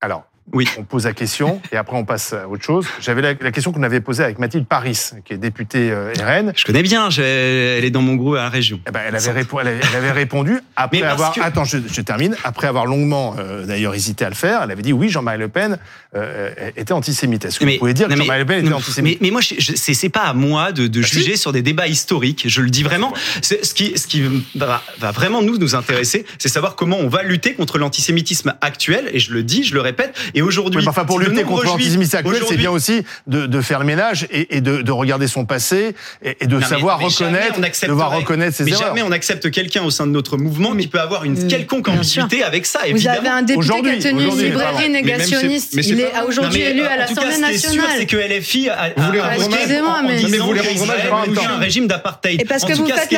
Alors, 0.00 0.24
oui. 0.52 0.66
On 0.76 0.82
pose 0.82 1.04
la 1.04 1.12
question 1.12 1.62
et 1.70 1.76
après 1.76 1.96
on 1.96 2.04
passe 2.04 2.32
à 2.32 2.48
autre 2.48 2.64
chose. 2.64 2.86
J'avais 3.00 3.22
la, 3.22 3.34
la 3.40 3.52
question 3.52 3.72
qu'on 3.72 3.82
avait 3.84 4.00
posée 4.00 4.24
avec 4.24 4.38
Mathilde 4.38 4.66
Paris, 4.66 4.98
qui 5.24 5.32
est 5.34 5.38
députée 5.38 5.90
euh, 5.90 6.12
RN. 6.20 6.52
Je 6.56 6.64
connais 6.64 6.82
bien, 6.82 7.08
elle 7.10 7.84
est 7.84 7.90
dans 7.90 8.02
mon 8.02 8.16
groupe 8.16 8.34
à 8.34 8.42
la 8.44 8.48
région. 8.48 8.80
Eh 8.86 8.90
ben, 8.90 9.00
elle, 9.06 9.14
avait 9.16 9.32
répo- 9.42 9.60
elle, 9.60 9.68
avait, 9.68 9.80
elle 9.90 9.96
avait 9.96 10.10
répondu 10.12 10.58
après 10.76 11.00
Mais 11.00 11.06
avoir. 11.06 11.32
que- 11.32 11.40
Attends, 11.40 11.64
je, 11.64 11.78
je 11.86 12.00
termine. 12.00 12.36
Après 12.44 12.66
avoir 12.66 12.86
longuement, 12.86 13.36
euh, 13.38 13.64
d'ailleurs, 13.64 13.94
hésité 13.94 14.24
à 14.24 14.28
le 14.28 14.34
faire, 14.34 14.60
elle 14.64 14.70
avait 14.72 14.82
dit 14.82 14.92
oui, 14.92 15.08
Jean-Marie 15.08 15.38
Le 15.38 15.48
Pen 15.48 15.78
euh, 16.16 16.50
était 16.76 16.92
antisémite. 16.92 17.44
Est-ce 17.44 17.58
que 17.60 17.64
vous 17.64 17.78
pouvez 17.78 17.94
dire 17.94 18.08
non, 18.08 18.14
que 18.16 18.20
Jean-Marie 18.20 18.40
Le 18.40 18.46
Pen 18.46 18.64
était 18.66 18.74
antisémite 18.74 19.20
mais, 19.20 19.28
mais 19.28 19.30
moi, 19.32 19.40
c'est 19.42 19.94
c'est 19.94 20.08
pas 20.08 20.24
à 20.24 20.34
moi 20.34 20.72
de, 20.72 20.86
de 20.86 21.00
Bah, 21.00 21.06
si. 21.06 21.14
juger 21.18 21.36
sur 21.36 21.52
des 21.52 21.62
débats 21.62 21.86
historiques. 21.86 22.44
Je 22.48 22.60
le 22.60 22.68
dis 22.70 22.82
vraiment. 22.82 23.14
C'est- 23.42 23.64
Ce 23.64 23.72
qui, 23.74 23.96
ce 23.96 24.06
qui 24.06 24.22
va, 24.56 24.82
va 24.98 25.12
vraiment 25.12 25.40
nous 25.40 25.56
nous 25.56 25.74
intéresser, 25.76 26.26
c'est 26.38 26.48
savoir 26.48 26.74
comment 26.76 26.98
on 26.98 27.08
va 27.08 27.22
lutter 27.22 27.54
contre 27.54 27.78
l'antisémitisme 27.78 28.54
actuel. 28.60 29.08
Et 29.14 29.18
je 29.20 29.32
le 29.32 29.42
dis, 29.44 29.62
je 29.64 29.72
le 29.74 29.80
répète. 29.80 30.18
Et 30.34 30.41
Et 30.42 30.44
aujourd'hui, 30.44 30.78
Oui, 30.78 30.84
mais 30.84 30.88
enfin, 30.90 31.04
pour 31.04 31.20
si 31.22 31.28
lutter 31.28 31.44
contre 31.44 31.64
l'antisémitisme 31.64 32.16
actuel, 32.16 32.42
c'est 32.48 32.56
bien 32.56 32.70
aussi 32.70 33.04
de, 33.28 33.46
de 33.46 33.60
faire 33.60 33.78
le 33.78 33.84
ménage 33.84 34.26
et, 34.30 34.56
et 34.56 34.60
de, 34.60 34.82
de 34.82 34.92
regarder 34.92 35.28
son 35.28 35.44
passé 35.44 35.94
et, 36.24 36.36
et 36.40 36.46
de 36.46 36.54
Non, 36.54 36.60
mais- 36.60 36.66
savoir 36.66 36.98
mais 36.98 37.08
jamais 37.10 37.38
reconnaître, 37.38 37.60
de 37.82 37.86
devoir 37.88 38.10
reconnaître 38.10 38.56
ses 38.56 38.64
mais 38.64 38.72
erreurs. 38.72 38.88
jamais 38.88 39.02
on 39.02 39.12
accepte 39.12 39.50
quelqu'un 39.50 39.82
au 39.84 39.90
sein 39.90 40.06
de 40.06 40.12
notre 40.12 40.36
mouvement 40.36 40.74
qui 40.74 40.88
peut 40.88 41.00
avoir 41.00 41.24
une 41.24 41.38
Euh, 41.38 41.48
quelconque 41.48 41.86
ambiguïté 41.88 42.42
avec 42.42 42.66
ça, 42.66 42.80
Vous 42.90 43.06
avez 43.08 43.28
un 43.28 43.42
député 43.42 43.66
qui 43.82 43.88
a 43.88 44.10
tenu 44.10 44.24
une 44.24 44.36
librairie. 44.38 44.74
Mais 44.76 44.82
c'est- 44.82 44.88
négationniste. 44.88 45.74
mais 45.76 45.82
c'est 45.82 45.90
Il 45.90 46.00
est 46.00 46.12
aujourd'hui 46.26 46.60
mais, 46.60 46.70
élu 46.70 46.82
euh, 46.82 46.86
à 46.86 46.88
cas, 46.88 46.96
l'Assemblée 46.96 47.38
nationale. 47.38 47.86
c'est 47.98 48.06
que 48.06 48.16
LFI 48.16 48.68
a, 48.68 48.74
a, 48.80 48.88
Vous 48.96 49.02
voulez 49.06 49.18
a- 49.20 49.22
rendre 49.28 49.32
a- 49.42 49.44
hommage 49.46 49.58
Excusez-moi, 49.60 49.96
en 49.98 50.02
mais- 50.08 50.16
disant 50.16 50.28
Mais 50.30 50.38
vous 50.38 50.46
voulez 50.46 50.60
que 50.60 50.66
rendre 50.66 50.82
hommage 50.82 50.96
Israël 50.98 51.12
en 51.12 51.20
même 51.20 51.30
est 51.30 51.34
temps. 51.34 51.48
un 51.54 51.58
régime 51.58 51.86
d'apartheid. 51.86 52.40
Et 52.40 52.44
parce 52.44 52.64
En 52.64 52.66
que 52.66 52.72
tout 52.72 52.78
vous 52.82 52.86
cas, 52.88 52.96
faites 52.96 53.08
c'est 53.10 53.14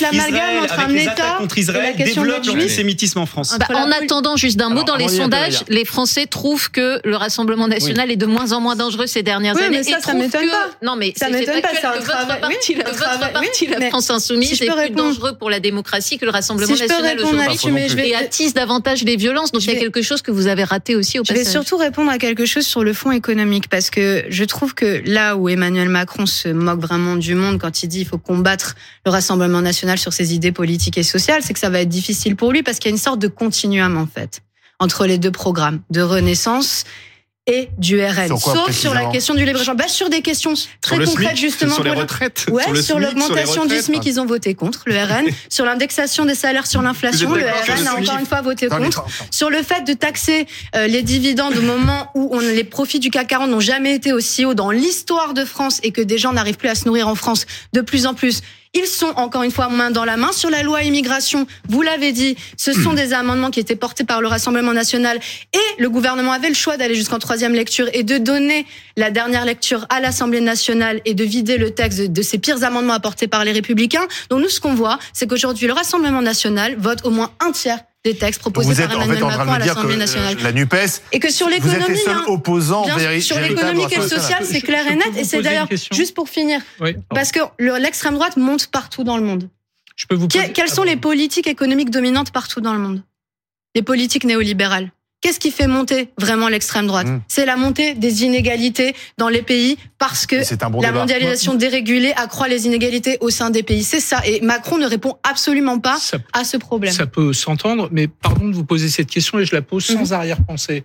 l'amalgame 0.00 0.62
entre 0.64 0.78
un 0.80 0.88
État 0.94 1.38
et 1.56 1.60
Israël, 1.60 1.94
la 1.96 2.04
question 2.04 2.24
Juifs. 2.24 2.34
l'antisémitisme 2.46 3.18
en 3.20 3.26
France. 3.26 3.56
En 3.74 3.90
attendant, 3.90 4.36
juste 4.36 4.56
d'un 4.58 4.68
mot, 4.68 4.82
dans 4.84 4.96
les 4.96 5.08
sondages. 5.08 5.64
Les 5.84 5.90
Français 5.90 6.24
trouvent 6.26 6.70
que 6.70 6.98
le 7.04 7.14
Rassemblement 7.16 7.68
national 7.68 8.10
est 8.10 8.16
de 8.16 8.24
moins 8.24 8.52
en 8.52 8.60
moins 8.60 8.74
dangereux 8.74 9.06
ces 9.06 9.22
dernières 9.22 9.54
Oui, 9.54 9.64
années. 9.64 9.78
mais 9.78 9.82
ça, 9.84 9.98
et 9.98 10.00
ça 10.00 10.14
m'étonne 10.14 10.46
que- 10.46 10.50
pas. 10.50 10.70
Non, 10.82 10.96
mais 10.96 11.12
Ça 11.14 11.28
m'étonne 11.28 11.60
pas, 11.60 11.68
c'est 11.78 11.84
un 11.86 12.00
travail- 12.00 12.40
parti, 12.40 12.56
oui, 12.72 12.76
la, 12.78 12.84
un 12.88 12.92
votre 12.92 13.02
travail- 13.04 13.32
parti, 13.32 13.48
oui, 13.66 13.68
la 13.70 13.78
mais 13.78 13.88
France 13.90 14.08
insoumise, 14.08 14.48
si 14.54 14.64
est 14.64 14.66
plus 14.66 14.74
répondre- 14.74 15.08
dangereux 15.10 15.36
pour 15.36 15.50
la 15.50 15.60
démocratie 15.60 16.16
que 16.16 16.24
le 16.24 16.30
Rassemblement 16.30 16.74
Si 16.74 16.78
je 16.82 16.84
peux 16.86 16.88
national 16.88 17.16
répondre 17.18 17.34
aujourd'hui. 17.34 17.48
là-dessus, 17.48 17.70
mais 17.70 17.88
je 17.90 17.96
vais, 17.96 18.08
Et 18.08 18.14
attise 18.14 18.54
davantage 18.54 19.04
les 19.04 19.16
violences. 19.16 19.52
Donc 19.52 19.62
il 19.64 19.72
y 19.72 19.76
a 19.76 19.78
quelque 19.78 20.00
chose 20.00 20.22
que 20.22 20.30
vous 20.30 20.46
avez 20.46 20.64
raté 20.64 20.96
aussi 20.96 21.18
au 21.20 21.24
Je 21.24 21.32
vais 21.34 21.40
passage. 21.40 21.52
surtout 21.52 21.76
répondre 21.76 22.10
à 22.10 22.16
quelque 22.18 22.46
chose 22.46 22.64
sur 22.66 22.82
le 22.82 22.94
fond 22.94 23.12
économique 23.12 23.68
parce 23.68 23.90
que 23.90 24.24
je 24.30 24.44
trouve 24.44 24.74
que 24.74 25.02
là 25.04 25.36
où 25.36 25.50
Emmanuel 25.50 25.90
Macron 25.90 26.24
se 26.24 26.48
moque 26.48 26.80
vraiment 26.80 27.16
du 27.16 27.34
monde 27.34 27.58
quand 27.60 27.82
il 27.82 27.88
dit 27.88 28.00
il 28.00 28.06
faut 28.06 28.16
combattre 28.18 28.74
le 29.04 29.10
Rassemblement 29.10 29.60
national 29.60 29.98
sur 29.98 30.14
ses 30.14 30.34
idées 30.34 30.52
politiques 30.52 30.96
et 30.96 31.02
sociales, 31.02 31.42
c'est 31.44 31.52
que 31.52 31.58
ça 31.58 31.68
va 31.68 31.80
être 31.80 31.88
difficile 31.90 32.36
pour 32.36 32.52
lui 32.52 32.62
parce 32.62 32.78
qu'il 32.78 32.90
y 32.90 32.94
a 32.94 32.96
une 32.96 33.02
sorte 33.02 33.18
de 33.18 33.28
continuum 33.28 33.98
en 33.98 34.06
fait 34.06 34.40
entre 34.84 35.06
les 35.06 35.16
deux 35.16 35.30
programmes 35.30 35.80
de 35.90 36.02
Renaissance 36.02 36.84
et 37.46 37.68
du 37.76 38.02
RN. 38.02 38.26
Sur 38.26 38.40
quoi, 38.40 38.54
Sauf 38.54 38.70
sur 38.70 38.94
la 38.94 39.06
question 39.06 39.34
du 39.34 39.44
libre-échange. 39.44 39.76
Bah, 39.76 39.88
sur 39.88 40.08
des 40.08 40.22
questions 40.22 40.54
très 40.80 40.96
Sur 40.96 41.04
concrètes 41.04 41.36
SMIC, 41.36 41.40
justement. 41.40 41.74
sur 41.74 41.84
les 41.84 41.90
retraites, 41.90 42.46
Ouais, 42.50 42.82
sur 42.82 42.98
l'augmentation 42.98 43.66
du. 43.66 43.78
SMIC, 43.78 44.04
ils 44.06 44.20
ont 44.20 44.26
voté 44.26 44.54
contre, 44.54 44.82
le 44.86 44.94
RN. 44.94 45.26
sur 45.48 45.64
l'indexation 45.64 46.24
des 46.24 46.34
salaires 46.34 46.66
sur 46.66 46.80
l'inflation, 46.82 47.34
le 47.34 47.44
RN 47.44 47.86
a 47.86 47.94
encore 47.96 48.18
une 48.18 48.26
fois 48.26 48.40
voté 48.42 48.68
contre. 48.68 49.04
Sur 49.30 49.50
le 49.50 49.62
fait 49.62 49.84
de 49.84 49.94
taxer 49.94 50.46
euh, 50.74 50.86
les 50.86 51.02
dividendes 51.02 51.56
au 51.56 51.62
moment 51.62 52.10
où 52.14 52.28
on, 52.32 52.40
les 52.40 52.64
profits 52.64 53.00
du 53.00 53.10
CAC 53.10 53.28
40 53.28 53.50
n'ont 53.50 53.60
jamais 53.60 53.94
été 53.94 54.12
aussi 54.12 54.44
hauts 54.44 54.54
dans 54.54 54.70
l'histoire 54.70 55.34
de 55.34 55.44
France 55.44 55.80
et 55.82 55.92
que 55.92 56.00
des 56.00 56.18
gens 56.18 56.32
n'arrivent 56.32 56.56
plus 56.56 56.68
à 56.68 56.74
se 56.74 56.86
nourrir 56.86 57.08
en 57.08 57.14
France 57.14 57.46
de 57.72 57.80
plus 57.80 58.06
en 58.06 58.14
plus. 58.14 58.40
Ils 58.74 58.86
sont 58.86 59.12
encore 59.16 59.44
une 59.44 59.52
fois 59.52 59.68
main 59.68 59.90
dans 59.92 60.04
la 60.04 60.16
main 60.16 60.32
sur 60.32 60.50
la 60.50 60.62
loi 60.64 60.82
immigration. 60.82 61.46
Vous 61.68 61.80
l'avez 61.82 62.12
dit, 62.12 62.36
ce 62.56 62.72
sont 62.72 62.92
des 62.94 63.12
amendements 63.12 63.50
qui 63.50 63.60
étaient 63.60 63.76
portés 63.76 64.04
par 64.04 64.20
le 64.20 64.26
Rassemblement 64.26 64.72
national 64.72 65.18
et 65.52 65.80
le 65.82 65.88
gouvernement 65.88 66.32
avait 66.32 66.48
le 66.48 66.54
choix 66.54 66.76
d'aller 66.76 66.96
jusqu'en 66.96 67.20
troisième 67.20 67.54
lecture 67.54 67.88
et 67.92 68.02
de 68.02 68.18
donner 68.18 68.66
la 68.96 69.10
dernière 69.10 69.44
lecture 69.44 69.86
à 69.90 70.00
l'Assemblée 70.00 70.40
nationale 70.40 71.00
et 71.04 71.14
de 71.14 71.24
vider 71.24 71.56
le 71.56 71.70
texte 71.70 72.00
de, 72.00 72.22
ces 72.22 72.38
pires 72.38 72.64
amendements 72.64 72.94
apportés 72.94 73.28
par 73.28 73.44
les 73.44 73.52
Républicains. 73.52 74.06
Donc 74.28 74.40
nous, 74.40 74.48
ce 74.48 74.60
qu'on 74.60 74.74
voit, 74.74 74.98
c'est 75.12 75.28
qu'aujourd'hui, 75.28 75.68
le 75.68 75.72
Rassemblement 75.72 76.22
national 76.22 76.74
vote 76.76 77.04
au 77.04 77.10
moins 77.10 77.30
un 77.40 77.52
tiers 77.52 77.78
des 78.04 78.14
textes 78.14 78.40
proposés 78.40 78.68
vous 78.68 78.80
êtes 78.82 78.88
par 78.88 78.98
en 78.98 79.02
Emmanuel 79.04 79.18
fait 79.18 79.24
en 79.24 79.28
train 79.30 79.38
Macron 79.46 79.52
à 79.54 79.58
l'Assemblée 79.66 79.96
nationale. 79.96 80.36
euh, 80.38 80.42
la 80.42 80.52
NUPES, 80.52 81.00
Et 81.12 81.18
que 81.20 81.32
sur 81.32 81.46
vous 81.48 81.54
êtes 81.54 81.64
l'économie, 81.64 81.88
les 81.88 81.96
seuls 81.96 82.16
hein, 82.18 82.24
opposants 82.26 82.84
bien 82.84 83.20
sur 83.20 83.40
l'économique 83.40 83.92
et 83.92 83.96
le 83.96 84.08
social, 84.08 84.44
c'est 84.44 84.60
clair 84.60 84.86
et 84.86 84.94
net. 84.94 85.04
vous 85.12 85.18
Et 85.18 85.24
c'est 85.24 85.40
d'ailleurs, 85.40 85.68
juste 85.90 86.14
pour 86.14 86.28
finir, 86.28 86.60
Oui, 86.80 86.96
parce 87.08 87.32
que 87.32 87.40
le- 87.58 87.78
l'extrême 87.78 88.14
droite 88.14 88.36
monte 88.36 88.66
partout 88.66 89.04
dans 89.04 89.16
le 89.16 89.24
monde. 89.24 89.48
je 89.96 90.06
peux 90.06 90.16
vous 90.16 90.28
Que- 90.28 90.34
poser- 90.38 90.52
quelles 90.52 90.68
sont 90.68 90.82
les 90.82 90.96
politiques 90.96 91.46
économiques 91.46 91.88
dominantes 91.90 92.30
partout 92.30 92.60
dans 92.60 92.74
le 92.74 92.78
monde? 92.80 93.02
Les 93.74 93.82
politiques 93.82 94.24
néolibérales. 94.24 94.90
Qu'est-ce 95.24 95.40
qui 95.40 95.50
fait 95.50 95.66
monter 95.66 96.10
vraiment 96.18 96.48
l'extrême 96.48 96.86
droite 96.86 97.06
Mm. 97.06 97.22
C'est 97.28 97.46
la 97.46 97.56
montée 97.56 97.94
des 97.94 98.24
inégalités 98.24 98.94
dans 99.16 99.30
les 99.30 99.40
pays 99.40 99.78
parce 99.98 100.26
que 100.26 100.42
C'est 100.44 100.62
un 100.62 100.68
bon 100.68 100.82
la 100.82 100.88
débat. 100.88 100.98
mondialisation 101.00 101.54
dérégulée 101.54 102.12
accroît 102.14 102.46
les 102.46 102.66
inégalités 102.66 103.16
au 103.22 103.30
sein 103.30 103.48
des 103.48 103.62
pays. 103.62 103.82
C'est 103.84 104.00
ça. 104.00 104.20
Et 104.26 104.42
Macron 104.42 104.76
ne 104.76 104.86
répond 104.86 105.16
absolument 105.22 105.78
pas 105.78 105.96
Ça 105.96 106.18
à 106.34 106.44
ce 106.44 106.58
problème. 106.58 106.92
Ça 106.92 107.06
peut 107.06 107.32
s'entendre, 107.32 107.88
mais 107.90 108.06
pardon 108.06 108.48
de 108.50 108.54
vous 108.54 108.66
poser 108.66 108.90
cette 108.90 109.08
question 109.08 109.38
et 109.38 109.46
je 109.46 109.54
la 109.54 109.62
pose 109.62 109.86
sans 109.86 110.10
Mhm. 110.10 110.12
arrière-pensée. 110.12 110.84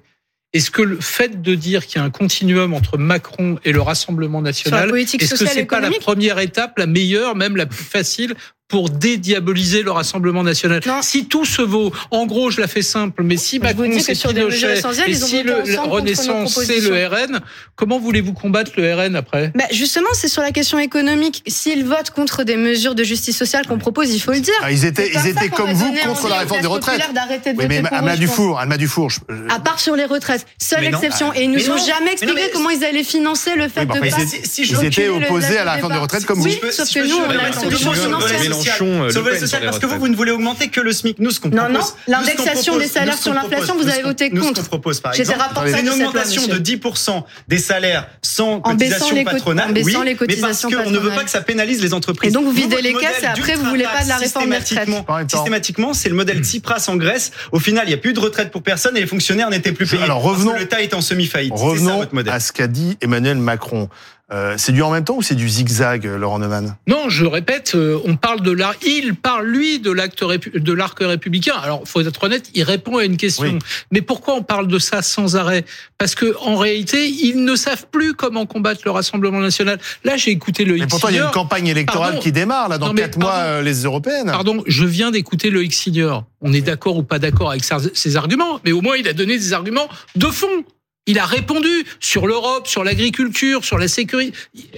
Est-ce 0.54 0.72
que 0.72 0.82
le 0.82 1.00
fait 1.02 1.42
de 1.42 1.54
dire 1.54 1.86
qu'il 1.86 1.98
y 2.00 2.02
a 2.02 2.06
un 2.06 2.10
continuum 2.10 2.74
entre 2.74 2.98
Macron 2.98 3.60
et 3.66 3.74
le 3.74 3.82
Rassemblement 3.82 4.42
national, 4.42 4.88
politique 4.90 5.22
est-ce 5.22 5.36
que 5.36 5.46
c'est 5.46 5.66
pas 5.66 5.82
la 5.82 5.92
première 5.92 6.40
étape, 6.40 6.78
la 6.80 6.88
meilleure, 6.88 7.36
même 7.36 7.58
la 7.58 7.66
plus 7.66 7.84
facile 7.84 8.36
pour 8.70 8.92
dédiaboliser 8.92 9.82
le 9.82 9.90
Rassemblement 9.92 10.44
national 10.44 10.82
Non. 10.86 11.02
Si 11.02 11.26
tout 11.26 11.44
se 11.44 11.64
vaut, 11.64 11.92
en 12.12 12.28
gros, 12.28 12.52
je 12.52 12.62
la 12.62 12.68
fais 12.68 12.84
simple, 12.84 13.24
mais 13.24 13.36
si 13.36 13.58
Macron 13.60 13.90
c'est 14.00 14.14
sur 14.14 14.32
des 14.32 14.44
mesures 14.44 14.70
Pinochet 14.70 15.10
et 15.10 15.14
si 15.16 15.42
le, 15.44 15.64
la 15.66 15.82
Renaissance 15.82 16.54
c'est 16.64 16.80
le 16.80 17.08
RN, 17.08 17.40
comment 17.76 18.00
voulez-vous 18.00 18.34
combattre 18.34 18.72
le 18.78 18.94
RN 18.94 19.16
après? 19.16 19.52
Bah, 19.56 19.66
justement, 19.72 20.10
c'est 20.14 20.28
sur 20.28 20.44
la 20.44 20.52
question 20.52 20.78
économique. 20.78 21.42
S'ils 21.48 21.84
votent 21.84 22.12
contre 22.12 22.44
des 22.44 22.58
mesures 22.58 22.94
de 22.94 23.04
justice 23.04 23.36
sociale 23.36 23.66
qu'on 23.66 23.80
propose, 23.80 24.14
il 24.14 24.20
faut 24.20 24.32
le 24.34 24.40
dire. 24.40 24.54
Ah, 24.62 24.72
ils 24.72 24.86
étaient, 24.86 25.10
ils 25.14 25.28
étaient 25.28 25.50
comme 25.50 25.74
vous 25.74 25.92
contre 26.06 26.30
la 26.30 26.38
réforme 26.38 26.62
des 26.62 26.68
retraites. 26.68 27.00
de 27.02 27.52
Oui, 27.58 27.66
mais 27.68 27.82
Alma. 27.92 28.16
Dufour, 28.18 28.60
Alma 28.60 28.78
Dufour, 28.78 29.10
je- 29.10 29.20
À 29.50 29.60
part 29.60 29.80
sur 29.80 29.96
les 29.96 30.06
retraites. 30.06 30.46
Seule 30.62 30.82
Mais 30.82 30.92
non. 30.92 31.00
exception. 31.00 31.34
Et 31.34 31.44
ils 31.46 31.50
nous 31.50 31.56
Mais 31.58 31.70
ont 31.70 31.76
non. 31.76 31.84
jamais 31.86 32.06
Mais 32.06 32.12
expliqué 32.12 32.34
mais- 32.36 32.50
comment 32.54 32.70
ils 32.70 32.84
allaient 32.84 33.04
financer 33.04 33.56
le 33.56 33.68
fait 33.68 33.80
Oui, 33.82 33.86
bah, 33.88 33.96
de 33.96 34.00
pas 34.02 34.06
ils 34.08 34.70
ils 34.70 34.86
étaient 34.86 35.08
opposés 35.08 35.58
à 35.58 35.64
la 35.64 35.74
réforme 35.74 35.94
des 35.94 36.00
retraites 36.00 36.26
comme 36.26 36.42
Oui, 36.42 36.52
vous. 36.54 36.68
Peux- 36.68 36.72
sauf 36.72 36.88
que 36.94 37.00
nous, 37.00 37.16
on 37.18 37.30
a 37.30 37.48
une 37.48 37.54
solution 37.54 37.94
financière. 37.94 38.40
Mélenchon, 38.64 39.02
euh, 39.04 39.06
Le 39.08 39.12
Sauver 39.12 39.26
le 39.32 39.32
Pen 39.38 39.40
social, 39.42 39.64
parce 39.66 39.80
que 39.80 39.86
vous, 39.86 39.98
vous 40.00 40.08
ne 40.08 40.16
voulez 40.16 40.32
augmenter 40.32 40.68
que 40.70 40.82
le 40.82 40.92
SMIC. 40.92 41.20
Nous, 41.20 41.32
ce 41.32 41.40
qu'on 41.40 41.50
Non, 41.50 41.64
propose. 41.66 41.74
non, 41.74 41.82
qu'on 41.82 42.12
l'indexation 42.12 42.78
des 42.78 42.88
salaires 42.88 43.18
sur 43.18 43.34
l'inflation, 43.34 43.76
vous 43.78 43.88
avez 43.88 44.02
voté 44.04 44.30
qu'on- 44.30 44.36
nous, 44.38 44.42
ce 44.44 44.48
contre. 44.50 44.62
qu'on 44.64 44.68
propose, 44.68 45.00
par 45.00 45.14
exemple, 45.14 45.40
c'est 45.68 45.80
une 45.82 45.90
augmentation 45.90 46.48
de 46.48 46.58
10% 46.58 47.26
des 47.48 47.58
salaires 47.58 48.08
sans 48.22 48.62
En 48.64 48.74
baissant 48.76 49.00
cotisation 49.10 49.24
patronale. 49.24 49.70
en 49.70 49.74
baissant 49.74 50.00
oui, 50.02 50.06
les 50.20 50.28
mais 50.28 50.36
parce 50.42 50.62
qu'on 50.64 50.90
ne 50.92 50.98
veut 51.00 51.12
pas 51.12 51.24
que 51.24 51.30
ça 51.30 51.42
pénalise 51.42 51.82
les 51.82 51.94
entreprises. 51.94 52.30
Et 52.32 52.34
donc, 52.34 52.46
vous 52.46 52.52
videz 52.52 52.82
les 52.82 52.94
caisses 52.94 53.24
et 53.24 53.26
après, 53.26 53.56
vous 53.56 53.66
voulez 53.66 53.84
pas 53.86 54.04
de 54.04 54.10
la 54.10 54.18
réforme 54.18 54.50
des 54.50 54.58
retraites. 54.58 54.90
systématiquement- 55.30 55.94
c'est 55.94 56.10
le 56.10 56.16
modèle 56.16 56.40
Tsipras 56.44 56.86
en 56.88 56.96
Grèce. 56.96 57.32
Au 57.52 57.60
final, 57.60 57.86
il 57.86 57.90
n'y 57.90 57.94
a 57.94 57.98
plus 57.98 58.14
de 58.14 58.20
retraite 58.20 58.52
pour 58.52 58.64
personne 58.64 58.96
et 58.98 59.02
les 59.02 59.08
fonctionnaires 59.08 59.50
n'étaient 59.50 59.72
plus 59.72 59.86
payés. 59.88 60.04
Alors, 60.04 60.22
Parce 60.22 60.36
que 60.36 60.40
revenons- 60.42 60.58
L'État 60.60 60.82
est 60.82 60.94
en 60.94 61.02
semi-faillite. 61.02 61.54
Revenons 61.56 62.06
à 62.28 62.40
ce 62.40 62.52
qu'a 62.52 62.68
dit 62.68 62.98
Emmanuel 63.02 63.38
Macron. 63.38 63.90
Euh, 64.32 64.56
c'est 64.58 64.72
du 64.74 64.82
en 64.84 64.92
même 64.92 65.04
temps 65.04 65.16
ou 65.16 65.22
c'est 65.24 65.34
du 65.36 65.50
zigzag, 65.50 66.06
euh, 66.06 66.18
Laurent 66.18 66.38
Neumann? 66.38 66.76
Non, 66.88 67.10
je 67.10 67.26
répète, 67.26 67.72
euh, 67.74 67.98
on 68.06 68.16
parle 68.16 68.42
de 68.42 68.52
l'art. 68.52 68.76
Il 68.86 69.16
parle 69.16 69.48
lui 69.48 69.80
de 69.80 69.92
l'acte 69.92 70.22
répu- 70.22 70.58
de 70.60 70.72
l'arc 70.74 71.00
républicain. 71.00 71.56
Alors, 71.64 71.82
faut 71.86 72.02
être 72.02 72.24
honnête, 72.24 72.52
il 72.54 72.62
répond 72.64 72.98
à 72.98 73.06
une 73.06 73.18
question. 73.18 73.46
Oui. 73.54 73.60
Mais 73.92 74.02
pourquoi 74.02 74.36
on 74.36 74.44
parle 74.44 74.68
de 74.68 74.78
ça 74.78 75.02
sans 75.02 75.36
arrêt? 75.36 75.66
Parce 75.98 76.14
que 76.14 76.36
en 76.42 76.58
réalité, 76.58 77.08
ils 77.10 77.44
ne 77.44 77.56
savent 77.56 77.88
plus 77.92 78.14
comment 78.14 78.46
combattre 78.46 78.82
le 78.86 78.92
Rassemblement 78.92 79.40
national. 79.40 79.80
Là, 80.04 80.16
j'ai 80.16 80.30
écouté 80.32 80.64
le 80.64 80.76
Mais 80.76 80.86
pourtant, 80.86 81.10
il 81.10 81.16
y 81.16 81.20
a 81.20 81.26
une 81.26 81.32
campagne 81.32 81.68
électorale 81.68 82.10
Pardon. 82.12 82.22
qui 82.22 82.32
démarre 82.32 82.70
là 82.70 82.78
dans 82.78 82.94
quatre 82.94 83.18
mois, 83.18 83.32
pardon. 83.32 83.62
les 83.64 83.84
européennes. 83.84 84.28
Pardon, 84.28 84.64
je 84.68 84.86
viens 84.86 85.10
d'écouter 85.10 85.50
le 85.50 85.64
X-Senior. 85.64 86.26
On 86.42 86.54
est 86.54 86.62
d'accord 86.62 86.98
ou 86.98 87.04
pas 87.04 87.18
d'accord 87.20 87.50
avec 87.50 87.64
ses 87.94 88.16
arguments, 88.16 88.60
mais 88.64 88.72
au 88.74 88.82
moins 88.82 88.96
il 88.96 89.08
a 89.08 89.14
donné 89.14 89.38
des 89.40 89.54
arguments 89.54 89.88
de 90.16 90.28
fond. 90.28 90.64
Il 91.10 91.18
a 91.18 91.26
répondu 91.26 91.68
sur 92.00 92.28
l'Europe, 92.28 92.68
sur 92.68 92.84
l'agriculture, 92.84 93.66
sur 93.66 93.78
la 93.80 93.88
sécurité. 93.88 94.32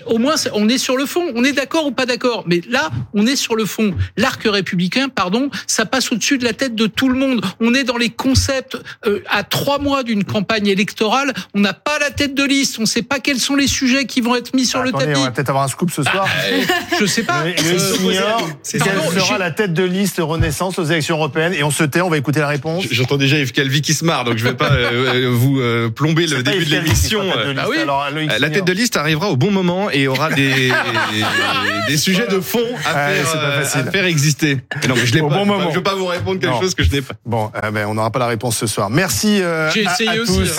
Au 0.05 0.17
moins, 0.17 0.35
on 0.53 0.69
est 0.69 0.77
sur 0.77 0.95
le 0.95 1.05
fond. 1.05 1.25
On 1.35 1.43
est 1.43 1.51
d'accord 1.51 1.85
ou 1.85 1.91
pas 1.91 2.05
d'accord. 2.05 2.45
Mais 2.47 2.61
là, 2.69 2.89
on 3.13 3.27
est 3.27 3.35
sur 3.35 3.55
le 3.55 3.65
fond. 3.65 3.93
L'arc 4.15 4.41
républicain, 4.45 5.09
pardon, 5.09 5.49
ça 5.67 5.85
passe 5.85 6.09
au-dessus 6.11 6.37
de 6.37 6.45
la 6.45 6.53
tête 6.53 6.73
de 6.73 6.87
tout 6.87 7.09
le 7.09 7.15
monde. 7.19 7.45
On 7.59 7.73
est 7.73 7.83
dans 7.83 7.97
les 7.97 8.09
concepts. 8.09 8.77
euh, 9.05 9.19
à 9.29 9.43
trois 9.43 9.77
mois 9.79 10.03
d'une 10.03 10.23
campagne 10.23 10.67
électorale, 10.67 11.33
on 11.53 11.59
n'a 11.59 11.73
pas 11.73 11.99
la 11.99 12.11
tête 12.11 12.33
de 12.33 12.43
liste. 12.45 12.77
On 12.79 12.83
ne 12.83 12.87
sait 12.87 13.01
pas 13.01 13.19
quels 13.19 13.39
sont 13.39 13.55
les 13.55 13.67
sujets 13.67 14.05
qui 14.05 14.21
vont 14.21 14.35
être 14.35 14.53
mis 14.55 14.65
sur 14.65 14.81
le 14.83 14.89
Attendez, 14.89 15.07
tapis. 15.07 15.19
on 15.19 15.23
va 15.23 15.31
peut-être 15.31 15.49
avoir 15.49 15.65
un 15.65 15.67
scoop 15.67 15.91
ce 15.91 16.03
soir. 16.03 16.25
Euh, 16.49 16.61
je 16.99 17.05
sais 17.05 17.23
pas. 17.23 17.43
Le- 17.43 17.51
le 17.51 17.57
Euh, 18.11 18.37
quelle 18.71 18.79
pardon, 18.81 19.11
sera 19.19 19.37
la 19.37 19.51
tête 19.51 19.73
de 19.73 19.83
liste 19.83 20.17
Renaissance 20.19 20.79
aux 20.79 20.85
élections 20.85 21.17
européennes? 21.17 21.53
Et 21.53 21.63
on 21.63 21.71
se 21.71 21.83
tait, 21.83 21.99
on 22.01 22.09
va 22.09 22.17
écouter 22.17 22.39
la 22.39 22.47
réponse. 22.47 22.85
J'entends 22.89 23.17
déjà 23.17 23.37
Yves 23.37 23.51
Calvi 23.51 23.81
qui 23.81 23.93
se 23.93 24.05
marre, 24.05 24.23
donc 24.23 24.37
je 24.37 24.43
vais 24.45 24.53
pas 24.53 24.71
euh, 24.71 25.25
euh, 25.25 25.29
vous 25.29 25.59
euh, 25.59 25.89
plomber 25.89 26.20
le 26.27 26.43
début 26.43 26.65
de 26.65 26.71
l'émission. 26.71 27.21
Euh, 27.21 27.53
Ah 27.57 27.65
oui. 27.69 27.77
alors, 27.79 28.05
le 28.13 28.25
La 28.39 28.49
tête 28.49 28.65
de 28.65 28.73
liste 28.73 28.97
arrivera 28.97 29.29
au 29.29 29.35
bon 29.37 29.51
moment 29.51 29.89
et 29.89 30.07
aura 30.07 30.29
des, 30.31 30.71
des 31.87 31.97
sujets 31.97 32.27
de 32.27 32.39
fond 32.39 32.59
à, 32.85 33.07
Ouais, 33.09 33.13
faire, 33.15 33.27
c'est 33.27 33.37
pas 33.37 33.43
euh, 33.43 33.87
à 33.87 33.91
faire 33.91 34.05
exister. 34.05 34.57
Mais 34.81 34.87
non, 34.87 34.95
mais 34.95 35.05
je 35.05 35.13
l'ai 35.13 35.21
Au 35.21 35.29
pas. 35.29 35.35
bon 35.35 35.43
je 35.43 35.45
vais 35.45 35.51
pas- 35.51 35.57
moment. 35.57 35.69
Je 35.71 35.75
vais 35.77 35.83
pas 35.83 35.95
vous 35.95 36.05
répondre 36.05 36.39
quelque 36.39 36.51
Non. 36.53 36.61
chose 36.61 36.75
que 36.75 36.83
je 36.83 36.91
n'ai 36.91 37.01
pas. 37.01 37.13
Bon, 37.25 37.51
euh, 37.63 37.71
ben, 37.71 37.85
on 37.87 37.93
n'aura 37.93 38.11
pas 38.11 38.19
la 38.19 38.27
réponse 38.27 38.57
ce 38.57 38.67
soir. 38.67 38.89
Merci 38.89 39.41
euh, 39.41 39.69
J'ai 39.71 39.85
à- 39.87 39.93
essayé 39.93 40.09
à 40.09 40.21
aussi, 40.21 40.37
tous. 40.37 40.49
hein. 40.49 40.53